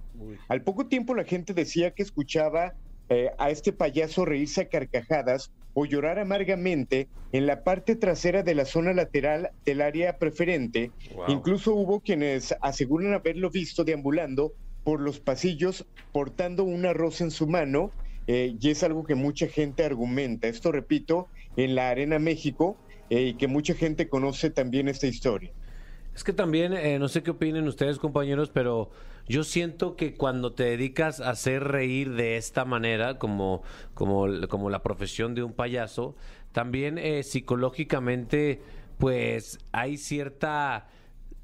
Al 0.47 0.61
poco 0.63 0.87
tiempo 0.87 1.15
la 1.15 1.23
gente 1.23 1.53
decía 1.53 1.91
que 1.91 2.03
escuchaba 2.03 2.73
eh, 3.09 3.31
a 3.37 3.49
este 3.49 3.73
payaso 3.73 4.25
reírse 4.25 4.61
a 4.61 4.69
carcajadas 4.69 5.51
o 5.73 5.85
llorar 5.85 6.19
amargamente 6.19 7.07
en 7.31 7.45
la 7.45 7.63
parte 7.63 7.95
trasera 7.95 8.43
de 8.43 8.55
la 8.55 8.65
zona 8.65 8.93
lateral 8.93 9.51
del 9.65 9.81
área 9.81 10.17
preferente. 10.17 10.91
Incluso 11.27 11.73
hubo 11.73 12.01
quienes 12.01 12.55
aseguran 12.61 13.13
haberlo 13.13 13.49
visto 13.49 13.83
deambulando 13.83 14.53
por 14.83 14.99
los 14.99 15.19
pasillos 15.19 15.85
portando 16.11 16.63
un 16.63 16.85
arroz 16.85 17.21
en 17.21 17.31
su 17.31 17.47
mano 17.47 17.91
eh, 18.31 18.55
y 18.61 18.69
es 18.69 18.83
algo 18.83 19.05
que 19.05 19.15
mucha 19.15 19.47
gente 19.47 19.83
argumenta. 19.83 20.47
Esto, 20.47 20.71
repito, 20.71 21.29
en 21.57 21.73
la 21.73 21.89
Arena 21.89 22.19
México 22.19 22.77
eh, 23.09 23.29
y 23.29 23.33
que 23.33 23.47
mucha 23.47 23.73
gente 23.73 24.07
conoce 24.07 24.51
también 24.51 24.87
esta 24.87 25.07
historia. 25.07 25.51
Es 26.13 26.23
que 26.23 26.31
también, 26.31 26.73
eh, 26.73 26.99
no 26.99 27.07
sé 27.07 27.23
qué 27.23 27.31
opinen 27.31 27.67
ustedes, 27.67 27.97
compañeros, 27.97 28.51
pero 28.53 28.91
yo 29.27 29.43
siento 29.43 29.95
que 29.95 30.13
cuando 30.13 30.53
te 30.53 30.61
dedicas 30.65 31.21
a 31.21 31.31
hacer 31.31 31.63
reír 31.63 32.13
de 32.13 32.37
esta 32.37 32.65
manera, 32.65 33.17
como, 33.17 33.63
como, 33.95 34.27
como 34.47 34.69
la 34.69 34.83
profesión 34.83 35.33
de 35.33 35.41
un 35.41 35.53
payaso, 35.53 36.15
también 36.51 36.99
psicológicamente, 37.23 38.61
pues 38.99 39.57
hay 39.71 39.97
cierta, 39.97 40.87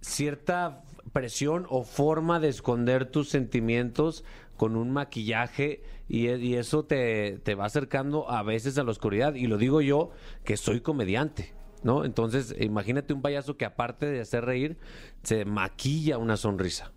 cierta 0.02 0.84
presión 1.14 1.66
o 1.68 1.84
forma 1.84 2.40
de 2.40 2.50
esconder 2.50 3.10
tus 3.10 3.30
sentimientos 3.30 4.24
con 4.56 4.76
un 4.76 4.92
maquillaje 4.92 5.82
y, 6.08 6.30
y 6.30 6.56
eso 6.56 6.86
te, 6.86 7.40
te 7.40 7.56
va 7.56 7.66
acercando 7.66 8.30
a 8.30 8.44
veces 8.44 8.78
a 8.78 8.84
la 8.84 8.92
oscuridad. 8.92 9.36
Y 9.36 9.48
lo 9.48 9.58
digo 9.58 9.82
yo, 9.82 10.12
que 10.44 10.58
soy 10.58 10.82
comediante. 10.82 11.54
¿no? 11.84 12.04
Entonces, 12.04 12.56
imagínate 12.60 13.14
un 13.14 13.22
payaso 13.22 13.58
que 13.58 13.66
aparte 13.66 14.08
de 14.08 14.20
hacer 14.20 14.44
reír, 14.44 14.78
se 15.22 15.46
maquilla 15.46 16.18
una 16.18 16.36
sonrisa. 16.36 16.92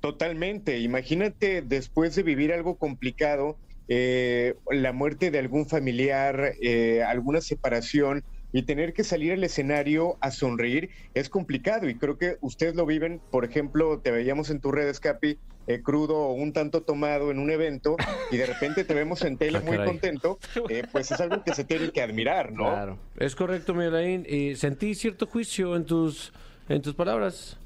Totalmente. 0.00 0.80
Imagínate 0.80 1.62
después 1.62 2.16
de 2.16 2.24
vivir 2.24 2.52
algo 2.52 2.76
complicado, 2.76 3.56
eh, 3.86 4.56
la 4.72 4.92
muerte 4.92 5.30
de 5.30 5.38
algún 5.38 5.68
familiar, 5.68 6.54
eh, 6.60 7.04
alguna 7.04 7.40
separación, 7.40 8.24
y 8.52 8.62
tener 8.62 8.92
que 8.92 9.04
salir 9.04 9.32
al 9.32 9.44
escenario 9.44 10.16
a 10.20 10.30
sonreír 10.30 10.90
es 11.14 11.28
complicado. 11.28 11.88
Y 11.88 11.94
creo 11.96 12.18
que 12.18 12.36
ustedes 12.40 12.74
lo 12.74 12.86
viven, 12.86 13.20
por 13.30 13.44
ejemplo, 13.44 14.00
te 14.00 14.10
veíamos 14.10 14.50
en 14.50 14.60
tu 14.60 14.70
redes, 14.70 15.00
Capi, 15.00 15.38
eh, 15.66 15.80
crudo 15.80 16.16
o 16.16 16.32
un 16.32 16.52
tanto 16.52 16.82
tomado 16.82 17.30
en 17.30 17.38
un 17.38 17.50
evento 17.50 17.96
y 18.32 18.36
de 18.36 18.46
repente 18.46 18.82
te 18.84 18.94
vemos 18.94 19.22
en 19.22 19.36
tele 19.36 19.58
Ah, 19.62 19.64
muy 19.64 19.76
contento, 19.76 20.38
eh, 20.68 20.82
pues 20.90 21.12
es 21.12 21.20
algo 21.20 21.44
que 21.44 21.54
se 21.54 21.64
tiene 21.64 21.90
que 21.90 22.02
admirar, 22.02 22.52
¿no? 22.52 22.64
Claro. 22.64 22.98
Es 23.16 23.36
correcto, 23.36 23.74
Miguelaín. 23.74 24.26
Y 24.28 24.56
sentí 24.56 24.94
cierto 24.94 25.26
juicio 25.26 25.76
en 25.76 25.84
tus, 25.84 26.32
en 26.68 26.82
tus 26.82 26.94
palabras. 26.94 27.58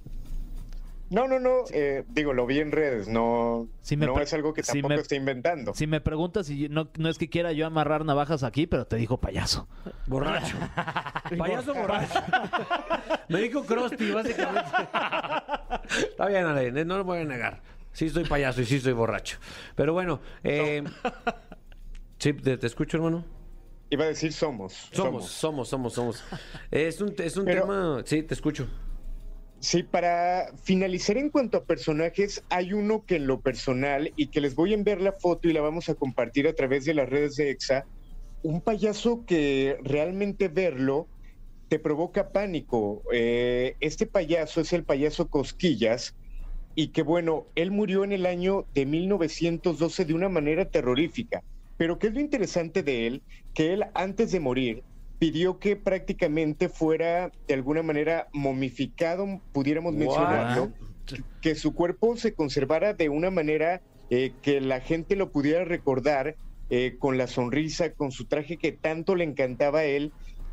No, 1.08 1.28
no, 1.28 1.38
no, 1.38 1.58
eh, 1.72 2.04
digo, 2.08 2.32
lo 2.32 2.46
vi 2.46 2.58
en 2.58 2.72
redes, 2.72 3.06
no, 3.06 3.68
Sí 3.80 3.96
me 3.96 4.06
no 4.06 4.14
pre- 4.14 4.24
es 4.24 4.32
algo 4.34 4.52
que 4.52 4.62
tampoco 4.64 4.88
me- 4.88 4.94
estoy 5.00 5.18
inventando. 5.18 5.72
Si 5.74 5.86
me 5.86 6.00
preguntas, 6.00 6.46
si 6.46 6.68
no, 6.68 6.88
no 6.98 7.08
es 7.08 7.16
que 7.16 7.28
quiera 7.28 7.52
yo 7.52 7.64
amarrar 7.66 8.04
navajas 8.04 8.42
aquí, 8.42 8.66
pero 8.66 8.86
te 8.88 8.96
dijo 8.96 9.18
payaso. 9.20 9.68
Borracho. 10.06 10.56
Payaso 11.38 11.74
borracho. 11.74 12.20
Me 13.28 13.40
dijo 13.42 13.64
Krusty, 13.64 14.10
básicamente. 14.12 14.70
Está 16.10 16.26
bien, 16.26 16.44
Ale, 16.46 16.70
no 16.84 16.98
lo 16.98 17.04
voy 17.04 17.18
a 17.18 17.24
negar. 17.24 17.60
Sí 17.92 18.08
soy 18.08 18.24
payaso 18.24 18.60
y 18.60 18.64
sí 18.66 18.78
soy 18.80 18.92
borracho. 18.92 19.38
Pero 19.74 19.92
bueno, 19.92 20.20
eh, 20.44 20.84
sí, 22.18 22.32
te, 22.34 22.56
te 22.58 22.66
escucho, 22.66 22.96
hermano. 22.98 23.24
Iba 23.90 24.04
a 24.04 24.08
decir 24.08 24.32
somos. 24.32 24.88
Somos, 24.92 25.26
somos, 25.26 25.68
somos, 25.68 25.92
somos. 25.94 26.24
Es 26.70 27.00
un, 27.00 27.14
es 27.18 27.36
un 27.36 27.44
Pero- 27.44 27.62
tema... 27.62 28.02
Sí, 28.04 28.22
te 28.22 28.34
escucho. 28.34 28.68
Sí, 29.60 29.82
para 29.82 30.52
finalizar 30.62 31.16
en 31.16 31.30
cuanto 31.30 31.58
a 31.58 31.64
personajes, 31.64 32.44
hay 32.50 32.72
uno 32.72 33.04
que 33.06 33.16
en 33.16 33.26
lo 33.26 33.40
personal, 33.40 34.12
y 34.16 34.28
que 34.28 34.40
les 34.40 34.54
voy 34.54 34.72
a 34.72 34.74
enviar 34.74 35.00
la 35.00 35.12
foto 35.12 35.48
y 35.48 35.52
la 35.52 35.62
vamos 35.62 35.88
a 35.88 35.94
compartir 35.94 36.46
a 36.46 36.54
través 36.54 36.84
de 36.84 36.94
las 36.94 37.08
redes 37.08 37.36
de 37.36 37.50
EXA, 37.50 37.86
un 38.42 38.60
payaso 38.60 39.24
que 39.26 39.78
realmente 39.82 40.48
verlo 40.48 41.08
te 41.68 41.78
provoca 41.78 42.30
pánico. 42.30 43.02
Eh, 43.12 43.74
este 43.80 44.06
payaso 44.06 44.60
es 44.60 44.72
el 44.72 44.84
payaso 44.84 45.28
Cosquillas, 45.28 46.14
y 46.74 46.88
que 46.88 47.02
bueno, 47.02 47.46
él 47.54 47.70
murió 47.70 48.04
en 48.04 48.12
el 48.12 48.26
año 48.26 48.66
de 48.74 48.84
1912 48.84 50.04
de 50.04 50.14
una 50.14 50.28
manera 50.28 50.66
terrorífica. 50.66 51.42
Pero 51.78 51.98
¿qué 51.98 52.08
es 52.08 52.14
lo 52.14 52.20
interesante 52.20 52.82
de 52.82 53.06
él? 53.06 53.22
Que 53.54 53.72
él 53.72 53.84
antes 53.94 54.30
de 54.30 54.40
morir 54.40 54.84
pidió 55.18 55.58
que 55.58 55.76
prácticamente 55.76 56.68
fuera 56.68 57.30
de 57.48 57.54
alguna 57.54 57.82
manera 57.82 58.28
momificado, 58.32 59.40
pudiéramos 59.52 59.94
mencionarlo, 59.94 60.72
que 61.40 61.54
su 61.54 61.74
cuerpo 61.74 62.16
se 62.16 62.34
conservara 62.34 62.92
de 62.92 63.08
una 63.08 63.30
manera 63.30 63.80
eh, 64.10 64.32
que 64.42 64.60
la 64.60 64.80
gente 64.80 65.16
lo 65.16 65.30
pudiera 65.30 65.64
recordar 65.64 66.36
eh, 66.68 66.96
con 66.98 67.16
la 67.16 67.26
sonrisa, 67.26 67.92
con 67.92 68.12
su 68.12 68.26
traje 68.26 68.56
que 68.56 68.72
tanto 68.72 69.14
le 69.14 69.24
encantaba 69.24 69.80
a 69.80 69.84
él. 69.84 70.12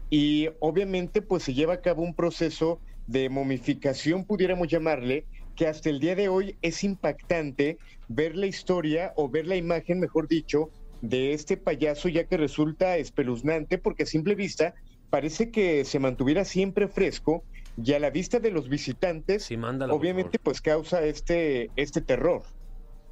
Y 0.10 0.49
obviamente 0.60 1.21
pues 1.21 1.43
se 1.43 1.54
lleva 1.54 1.73
a 1.73 1.82
cabo 1.82 2.04
un 2.04 2.13
proceso 2.13 2.80
de 3.08 3.30
momificación, 3.30 4.26
pudiéramos 4.26 4.67
llamarle, 4.67 5.26
que 5.56 5.67
hasta 5.67 5.89
el 5.89 5.99
día 5.99 6.15
de 6.15 6.30
hoy 6.30 6.56
es 6.62 6.84
impactante 6.84 7.78
ver 8.08 8.36
la 8.36 8.47
historia 8.47 9.13
o 9.15 9.30
ver 9.30 9.47
la 9.47 9.56
imagen, 9.56 9.99
mejor 9.99 10.28
dicho, 10.28 10.69
de 11.03 11.33
este 11.33 11.57
payaso, 11.57 12.07
ya 12.07 12.23
que 12.23 12.37
resulta 12.37 12.97
espeluznante 12.97 13.77
porque 13.77 14.03
a 14.03 14.05
simple 14.05 14.35
vista 14.35 14.73
parece 15.09 15.51
que 15.51 15.83
se 15.83 15.99
mantuviera 15.99 16.45
siempre 16.45 16.87
fresco 16.87 17.43
y 17.77 17.91
a 17.93 17.99
la 17.99 18.09
vista 18.09 18.39
de 18.39 18.51
los 18.51 18.69
visitantes, 18.69 19.43
Sí, 19.43 19.57
mándala, 19.57 19.91
por 19.91 19.99
obviamente 19.99 20.39
pues 20.39 20.61
causa 20.61 21.03
este, 21.03 21.69
este 21.75 22.01
terror. 22.01 22.43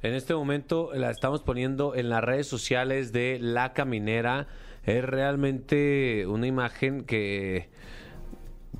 En 0.00 0.14
este 0.14 0.34
momento 0.34 0.90
la 0.94 1.10
estamos 1.10 1.42
poniendo 1.42 1.94
en 1.94 2.08
las 2.08 2.24
redes 2.24 2.46
sociales 2.46 3.12
de 3.12 3.38
La 3.40 3.74
Caminera. 3.74 4.48
Es 4.84 5.04
realmente 5.04 6.26
una 6.26 6.46
imagen 6.46 7.04
que 7.04 7.68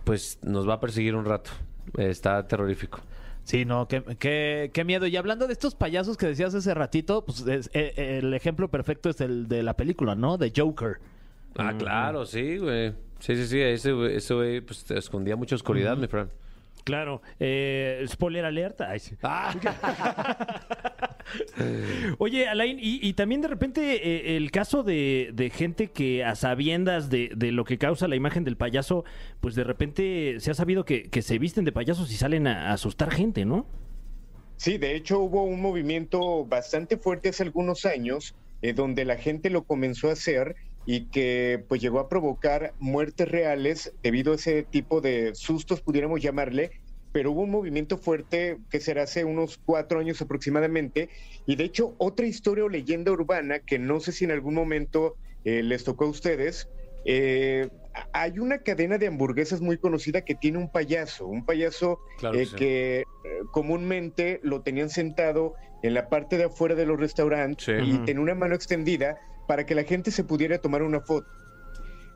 pues 0.05 0.39
nos 0.43 0.67
va 0.67 0.75
a 0.75 0.81
perseguir 0.81 1.15
un 1.15 1.27
rato. 1.27 1.51
Está 1.99 2.49
terrorífico. 2.49 3.01
Sí, 3.45 3.65
no, 3.65 3.89
qué, 3.89 4.03
qué- 4.19 4.71
qué 4.73 4.85
miedo. 4.85 5.07
Y 5.07 5.17
hablando 5.17 5.47
de 5.47 5.53
estos 5.53 5.75
payasos 5.75 6.17
que 6.17 6.27
decías 6.27 6.55
hace 6.55 6.73
ratito, 6.75 7.25
pues 7.25 7.47
es- 7.47 7.71
eh, 7.75 8.19
el 8.23 8.33
ejemplo 8.35 8.69
perfecto 8.71 9.09
es 9.11 9.21
el 9.21 9.49
de 9.49 9.63
la 9.63 9.75
película, 9.77 10.15
¿no? 10.15 10.39
De 10.39 10.53
Joker. 10.57 10.99
Ah, 11.57 11.75
claro, 11.77 12.25
sí, 12.25 12.59
güey. 12.59 12.93
Sí, 13.19 13.37
sí, 13.37 13.47
sí. 13.47 13.61
Ese, 13.61 13.93
güey- 13.93 14.13
ese 14.17 14.35
güey 14.35 14.61
pues, 14.61 14.85
te 14.85 14.97
escondía 14.97 15.37
mucha 15.37 15.55
oscuridad, 15.57 15.97
mi 15.97 16.07
Fran. 16.07 16.31
Claro. 16.85 17.23
Eh, 17.39 18.05
spoiler 18.09 18.45
alerta. 18.45 18.91
Ay, 18.91 18.99
sí. 18.99 19.17
Ah, 19.23 19.55
Oye, 22.19 22.49
Alain, 22.49 22.79
y, 22.81 22.99
y 23.07 23.13
también 23.15 23.41
de 23.41 23.49
repente 23.49 24.09
eh, 24.09 24.37
el 24.37 24.51
caso 24.51 24.83
de, 24.83 25.31
de 25.33 25.51
gente 25.51 25.89
que 25.89 26.25
a 26.25 26.35
sabiendas 26.35 27.11
de, 27.11 27.31
de 27.35 27.53
lo 27.53 27.65
que 27.65 27.79
causa 27.79 28.09
la 28.09 28.17
imagen 28.17 28.45
del 28.45 28.57
payaso, 28.57 29.05
pues 29.41 29.55
de 29.55 29.65
repente 29.65 30.37
se 30.41 30.51
ha 30.51 30.55
sabido 30.55 30.85
que, 30.85 31.05
que 31.05 31.23
se 31.23 31.39
visten 31.39 31.65
de 31.65 31.73
payasos 31.73 32.11
y 32.13 32.17
salen 32.17 32.47
a, 32.47 32.71
a 32.71 32.73
asustar 32.73 33.11
gente, 33.11 33.45
¿no? 33.45 33.67
Sí, 34.57 34.79
de 34.79 34.95
hecho 34.95 35.19
hubo 35.21 35.45
un 35.45 35.61
movimiento 35.61 36.45
bastante 36.45 36.97
fuerte 36.97 37.31
hace 37.31 37.43
algunos 37.43 37.85
años 37.85 38.35
eh, 38.61 38.73
donde 38.73 39.05
la 39.05 39.17
gente 39.17 39.51
lo 39.51 39.65
comenzó 39.65 40.09
a 40.09 40.13
hacer 40.13 40.55
y 40.85 41.11
que 41.11 41.65
pues 41.69 41.81
llegó 41.81 42.01
a 42.01 42.09
provocar 42.09 42.75
muertes 42.79 43.29
reales 43.29 43.95
debido 44.03 44.33
a 44.33 44.37
ese 44.37 44.65
tipo 44.65 45.01
de 45.01 45.33
sustos, 45.35 45.81
pudiéramos 45.83 46.21
llamarle, 46.21 46.71
pero 47.13 47.33
hubo 47.33 47.43
un 47.43 47.51
movimiento 47.51 47.99
fuerte 47.99 48.59
que 48.71 48.81
será 48.81 49.03
hace 49.03 49.25
unos 49.25 49.59
cuatro 49.65 50.01
años 50.01 50.21
aproximadamente 50.23 51.11
y 51.47 51.57
de 51.57 51.65
hecho 51.65 51.95
otra 51.99 52.27
historia 52.27 52.65
o 52.65 52.69
leyenda 52.69 53.13
urbana 53.13 53.61
que 53.61 53.79
no 53.79 54.01
sé 54.01 54.13
si 54.13 54.25
en 54.25 54.31
algún 54.33 54.55
momento 54.55 55.17
eh, 55.45 55.63
les 55.63 55.85
tocó 55.85 56.05
a 56.07 56.09
ustedes, 56.09 56.67
eh, 57.05 57.69
hay 58.13 58.39
una 58.39 58.59
cadena 58.63 58.97
de 58.97 59.09
hamburguesas 59.09 59.61
muy 59.61 59.77
conocida 59.77 60.23
que 60.23 60.35
tiene 60.35 60.59
un 60.59 60.71
payaso, 60.71 61.27
un 61.27 61.45
payaso 61.45 62.01
Claro 62.19 62.37
que 62.37 62.43
eh, 62.43 62.47
sí. 62.47 62.57
que 62.57 62.99
eh, 63.01 63.05
comúnmente 63.51 64.41
lo 64.43 64.63
tenían 64.63 64.89
sentado 64.89 65.55
en 65.83 65.95
la 65.95 66.09
parte 66.09 66.39
de 66.39 66.45
afuera 66.45 66.75
de 66.75 66.87
los 66.87 66.99
restaurantes 66.99 67.67
Sí. 67.67 67.73
y 67.73 67.95
Ujú. 67.97 68.05
tenía 68.05 68.23
una 68.23 68.35
mano 68.35 68.55
extendida 68.55 69.19
para 69.53 69.67
que 69.67 69.75
la 69.75 69.85
gente 69.85 70.11
se 70.11 70.25
pudiera 70.25 70.57
tomar 70.57 70.83
una 70.83 71.03
foto. 71.03 71.29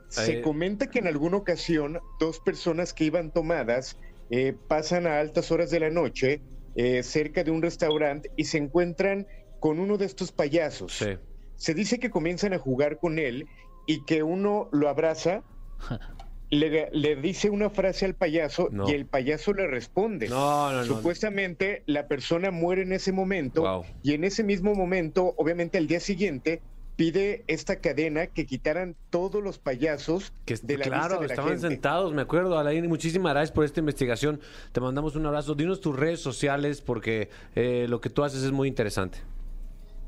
Se 0.08 0.38
Eh, 0.38 0.40
comenta 0.40 0.86
que 0.88 1.00
en 1.00 1.06
alguna 1.06 1.36
ocasión 1.36 1.98
dos 2.18 2.40
personas 2.40 2.94
que 2.94 3.04
iban 3.04 3.30
tomadas 3.30 3.98
eh, 4.30 4.54
pasan 4.68 5.06
a 5.06 5.20
altas 5.20 5.52
horas 5.52 5.70
de 5.70 5.80
la 5.80 5.90
noche 5.90 6.40
eh, 6.76 7.02
cerca 7.02 7.44
de 7.44 7.50
un 7.50 7.60
restaurante 7.60 8.30
y 8.36 8.44
se 8.44 8.56
encuentran 8.56 9.26
con 9.60 9.78
uno 9.80 9.98
de 9.98 10.06
estos 10.06 10.32
payasos. 10.32 10.92
sí. 10.96 11.18
Se 11.56 11.74
dice 11.74 11.98
que 11.98 12.08
comienzan 12.08 12.54
a 12.54 12.58
jugar 12.58 12.98
con 12.98 13.18
él 13.18 13.46
y 13.86 14.02
que 14.06 14.22
uno 14.22 14.70
lo 14.72 14.88
abraza, 14.88 15.42
le, 16.50 16.88
le 16.92 17.16
dice 17.16 17.50
una 17.50 17.68
frase 17.68 18.06
al 18.06 18.14
payaso 18.14 18.68
No. 18.70 18.88
y 18.88 18.92
el 18.92 19.04
payaso 19.06 19.52
le 19.52 19.66
responde. 19.66 20.28
No, 20.30 20.70
no, 20.72 20.78
no. 20.78 20.84
Supuestamente 20.84 21.82
la 21.86 22.08
persona 22.08 22.50
muere 22.50 22.80
en 22.82 22.92
ese 22.92 23.12
momento 23.12 23.60
Wow. 23.62 23.84
y 24.02 24.14
en 24.14 24.24
ese 24.24 24.42
mismo 24.42 24.74
momento, 24.74 25.34
obviamente 25.36 25.76
al 25.76 25.86
día 25.86 26.00
siguiente, 26.00 26.62
pide 26.96 27.44
esta 27.46 27.76
cadena 27.80 28.26
que 28.26 28.46
quitaran 28.46 28.96
todos 29.10 29.42
los 29.42 29.58
payasos 29.58 30.32
Que 30.44 30.56
de 30.56 30.78
la 30.78 30.84
claro, 30.84 31.02
vista 31.02 31.20
de 31.20 31.26
la 31.28 31.32
estaban 31.34 31.52
gente. 31.52 31.68
sentados, 31.68 32.12
me 32.14 32.22
acuerdo. 32.22 32.58
Alain, 32.58 32.88
muchísimas 32.88 33.32
gracias 33.34 33.52
por 33.52 33.64
esta 33.64 33.80
investigación. 33.80 34.40
Te 34.72 34.80
mandamos 34.80 35.14
un 35.14 35.26
abrazo. 35.26 35.54
Dinos 35.54 35.80
tus 35.80 35.94
redes 35.94 36.20
sociales 36.20 36.80
porque 36.80 37.28
eh, 37.54 37.86
lo 37.88 38.00
que 38.00 38.10
tú 38.10 38.24
haces 38.24 38.42
es 38.42 38.52
muy 38.52 38.68
interesante. 38.68 39.18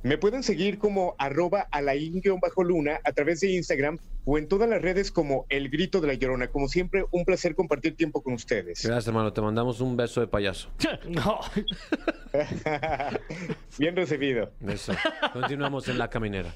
Me 0.04 0.16
pueden 0.16 0.44
seguir 0.44 0.78
como 0.78 1.16
arroba 1.18 1.66
alain-luna 1.72 3.00
a 3.02 3.12
través 3.12 3.40
de 3.40 3.50
Instagram 3.50 3.98
o 4.24 4.38
en 4.38 4.46
todas 4.46 4.68
las 4.70 4.80
redes 4.80 5.10
como 5.10 5.44
El 5.48 5.70
Grito 5.70 6.00
de 6.00 6.06
la 6.06 6.14
Llorona. 6.14 6.48
Como 6.48 6.68
siempre, 6.68 7.04
un 7.10 7.24
placer 7.24 7.56
compartir 7.56 7.96
tiempo 7.96 8.22
con 8.22 8.34
ustedes. 8.34 8.84
Gracias, 8.84 9.08
hermano. 9.08 9.32
Te 9.32 9.40
mandamos 9.40 9.80
un 9.80 9.96
beso 9.96 10.20
de 10.20 10.28
payaso. 10.28 10.70
No. 11.08 11.40
Bien 13.78 13.96
recibido. 13.96 14.52
Eso. 14.66 14.92
Continuamos 15.32 15.88
en 15.88 15.98
La 15.98 16.08
Caminera. 16.10 16.54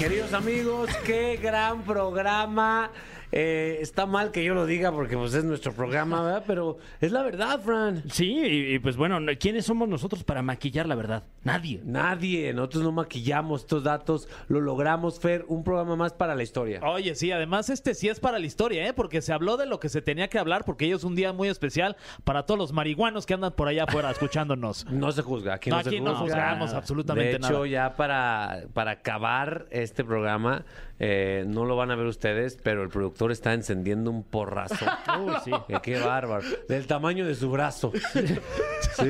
Queridos 0.00 0.32
amigos, 0.32 0.88
qué 1.04 1.36
gran 1.36 1.82
programa. 1.82 2.90
Eh, 3.32 3.78
está 3.80 4.06
mal 4.06 4.32
que 4.32 4.42
yo 4.42 4.54
lo 4.54 4.66
diga 4.66 4.90
porque 4.92 5.16
pues, 5.16 5.34
es 5.34 5.44
nuestro 5.44 5.72
programa, 5.72 6.22
¿verdad? 6.22 6.44
Pero 6.46 6.78
es 7.00 7.12
la 7.12 7.22
verdad, 7.22 7.60
Fran. 7.60 8.02
Sí, 8.10 8.32
y, 8.38 8.74
y, 8.74 8.78
pues 8.80 8.96
bueno, 8.96 9.20
no- 9.20 9.32
¿quiénes 9.38 9.64
somos 9.66 9.88
nosotros 9.88 10.24
para 10.24 10.42
maquillar 10.42 10.86
la 10.86 10.94
verdad? 10.96 11.22
Nadie. 11.44 11.80
Nadie, 11.84 12.52
nosotros 12.52 12.82
no 12.82 12.92
maquillamos 12.92 13.62
estos 13.62 13.84
datos, 13.84 14.28
lo 14.48 14.60
logramos, 14.60 15.20
Fer, 15.20 15.44
un 15.48 15.62
programa 15.64 15.96
más 15.96 16.12
para 16.12 16.34
la 16.34 16.42
historia. 16.42 16.80
Oye, 16.82 17.14
sí, 17.14 17.30
además 17.32 17.70
este 17.70 17.94
sí 17.94 18.08
es 18.08 18.18
para 18.20 18.38
la 18.38 18.46
historia, 18.46 18.86
¿eh? 18.86 18.92
Porque 18.92 19.22
se 19.22 19.32
habló 19.32 19.56
de 19.56 19.66
lo 19.66 19.78
que 19.80 19.88
se 19.88 20.02
tenía 20.02 20.28
que 20.28 20.38
hablar, 20.38 20.64
porque 20.64 20.86
hoy 20.86 20.92
es 20.92 21.04
un 21.04 21.14
día 21.14 21.32
muy 21.32 21.48
especial 21.48 21.96
para 22.24 22.44
todos 22.46 22.58
los 22.58 22.72
marihuanos 22.72 23.26
que 23.26 23.34
andan 23.34 23.52
por 23.52 23.68
allá 23.68 23.84
afuera 23.84 24.10
escuchándonos. 24.10 24.86
No 24.90 25.12
se 25.12 25.22
juzga, 25.22 25.54
aquí 25.54 25.70
no, 25.70 25.76
No, 25.76 25.82
se 25.84 26.00
no 26.00 26.10
juzga. 26.16 26.20
juzgamos 26.24 26.74
absolutamente 26.74 27.30
De 27.30 27.36
hecho, 27.36 27.52
nada. 27.52 27.66
ya 27.68 27.96
para, 27.96 28.64
para 28.74 28.90
acabar 28.92 29.66
este 29.70 30.04
programa, 30.04 30.64
eh, 31.02 31.44
no 31.46 31.64
lo 31.64 31.76
van 31.76 31.90
a 31.90 31.96
ver 31.96 32.06
ustedes, 32.06 32.58
pero 32.62 32.82
el 32.82 32.90
productor 32.90 33.32
está 33.32 33.54
encendiendo 33.54 34.10
un 34.10 34.22
porrazo. 34.22 34.84
Uy, 35.24 35.32
sí. 35.44 35.50
Que 35.66 35.80
qué 35.82 35.98
bárbaro. 35.98 36.44
Del 36.68 36.86
tamaño 36.86 37.26
de 37.26 37.34
su 37.34 37.50
brazo. 37.50 37.90
Sí. 38.96 39.06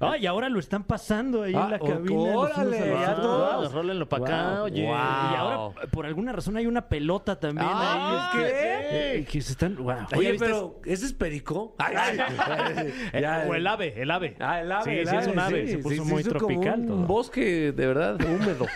Ah, 0.00 0.16
y 0.16 0.26
ahora 0.26 0.48
lo 0.48 0.58
están 0.58 0.84
pasando 0.84 1.42
ahí 1.42 1.52
Ah, 1.54 1.64
en 1.64 1.70
la 1.72 1.76
o- 1.76 1.86
cabina. 1.86 2.36
órale, 2.38 2.86
los 2.90 3.00
ya 3.00 3.14
todos. 3.16 3.72
Rólenlo 3.72 4.08
para 4.08 4.24
acá, 4.24 4.54
Wow. 4.54 4.64
oye. 4.64 4.82
Wow. 4.84 4.92
Y 4.92 5.34
ahora, 5.36 5.80
por 5.90 6.06
alguna 6.06 6.32
razón, 6.32 6.56
hay 6.56 6.66
una 6.66 6.88
pelota 6.88 7.38
también 7.38 7.66
Ah, 7.70 8.30
ahí. 8.32 8.40
este, 8.42 8.52
¿qué? 8.56 9.16
eh, 9.18 9.24
que 9.24 9.40
se 9.42 9.52
están. 9.52 9.76
Wow. 9.76 9.94
Oye, 10.16 10.32
¿viste? 10.32 10.46
pero 10.46 10.80
¿ese 10.86 11.06
es 11.06 11.12
perico? 11.12 11.74
Ay, 11.78 11.94
ay, 11.98 12.92
ya. 13.20 13.44
o 13.48 13.54
el 13.54 13.66
ave, 13.66 14.00
el 14.00 14.10
ave. 14.10 14.36
Ah, 14.40 14.60
el 14.60 14.72
ave. 14.72 14.84
Sí, 14.84 14.90
el 15.00 15.08
sí, 15.08 15.16
es 15.16 15.26
un 15.26 15.38
ave, 15.38 15.66
sí, 15.66 15.72
se 15.72 15.78
puso 15.78 16.04
sí, 16.04 16.10
muy 16.10 16.22
como 16.24 16.38
tropical 16.38 16.80
Un 16.80 16.86
todo. 16.86 16.96
bosque 17.06 17.72
de 17.72 17.86
verdad 17.86 18.18
húmedo. 18.24 18.66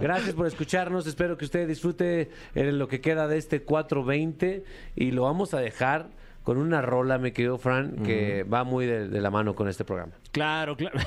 Gracias 0.00 0.34
por 0.34 0.46
escucharnos. 0.46 1.06
Espero 1.06 1.36
que 1.38 1.44
usted 1.44 1.66
disfrute 1.78 2.30
en 2.54 2.78
lo 2.78 2.88
que 2.88 3.00
queda 3.00 3.28
de 3.28 3.38
este 3.38 3.62
420 3.62 4.64
y 4.96 5.10
lo 5.12 5.22
vamos 5.22 5.54
a 5.54 5.60
dejar 5.60 6.10
con 6.42 6.56
una 6.56 6.80
rola, 6.82 7.18
mi 7.18 7.32
querido 7.32 7.58
Fran, 7.58 8.02
que 8.04 8.42
va 8.42 8.64
muy 8.64 8.86
de, 8.86 9.08
de 9.08 9.20
la 9.20 9.30
mano 9.30 9.54
con 9.54 9.68
este 9.68 9.84
programa. 9.84 10.14
Claro, 10.32 10.76
claro. 10.76 10.98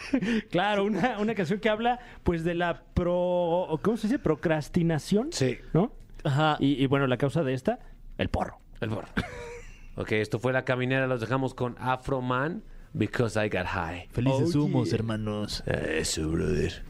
claro, 0.50 0.84
una, 0.84 1.18
una 1.18 1.34
canción 1.34 1.58
que 1.58 1.70
habla 1.70 2.00
pues 2.22 2.44
de 2.44 2.54
la 2.54 2.82
pro. 2.94 3.80
¿Cómo 3.82 3.96
se 3.96 4.08
dice? 4.08 4.18
Procrastinación. 4.18 5.32
Sí. 5.32 5.58
¿No? 5.72 5.92
Ajá. 6.22 6.56
Y, 6.60 6.82
y, 6.82 6.86
bueno, 6.86 7.06
la 7.06 7.16
causa 7.16 7.42
de 7.42 7.54
esta, 7.54 7.78
el 8.18 8.28
porro. 8.28 8.58
El 8.80 8.90
borro. 8.90 9.08
ok, 9.96 10.12
esto 10.12 10.38
fue 10.38 10.52
La 10.52 10.66
Caminera. 10.66 11.06
Los 11.06 11.22
dejamos 11.22 11.54
con 11.54 11.76
Afro 11.78 12.20
Man, 12.20 12.62
Because 12.92 13.42
I 13.42 13.48
Got 13.48 13.68
High. 13.68 14.08
Felices 14.10 14.54
humos, 14.54 14.92
hermanos. 14.92 15.62
Eso, 15.66 16.28
brother. 16.28 16.89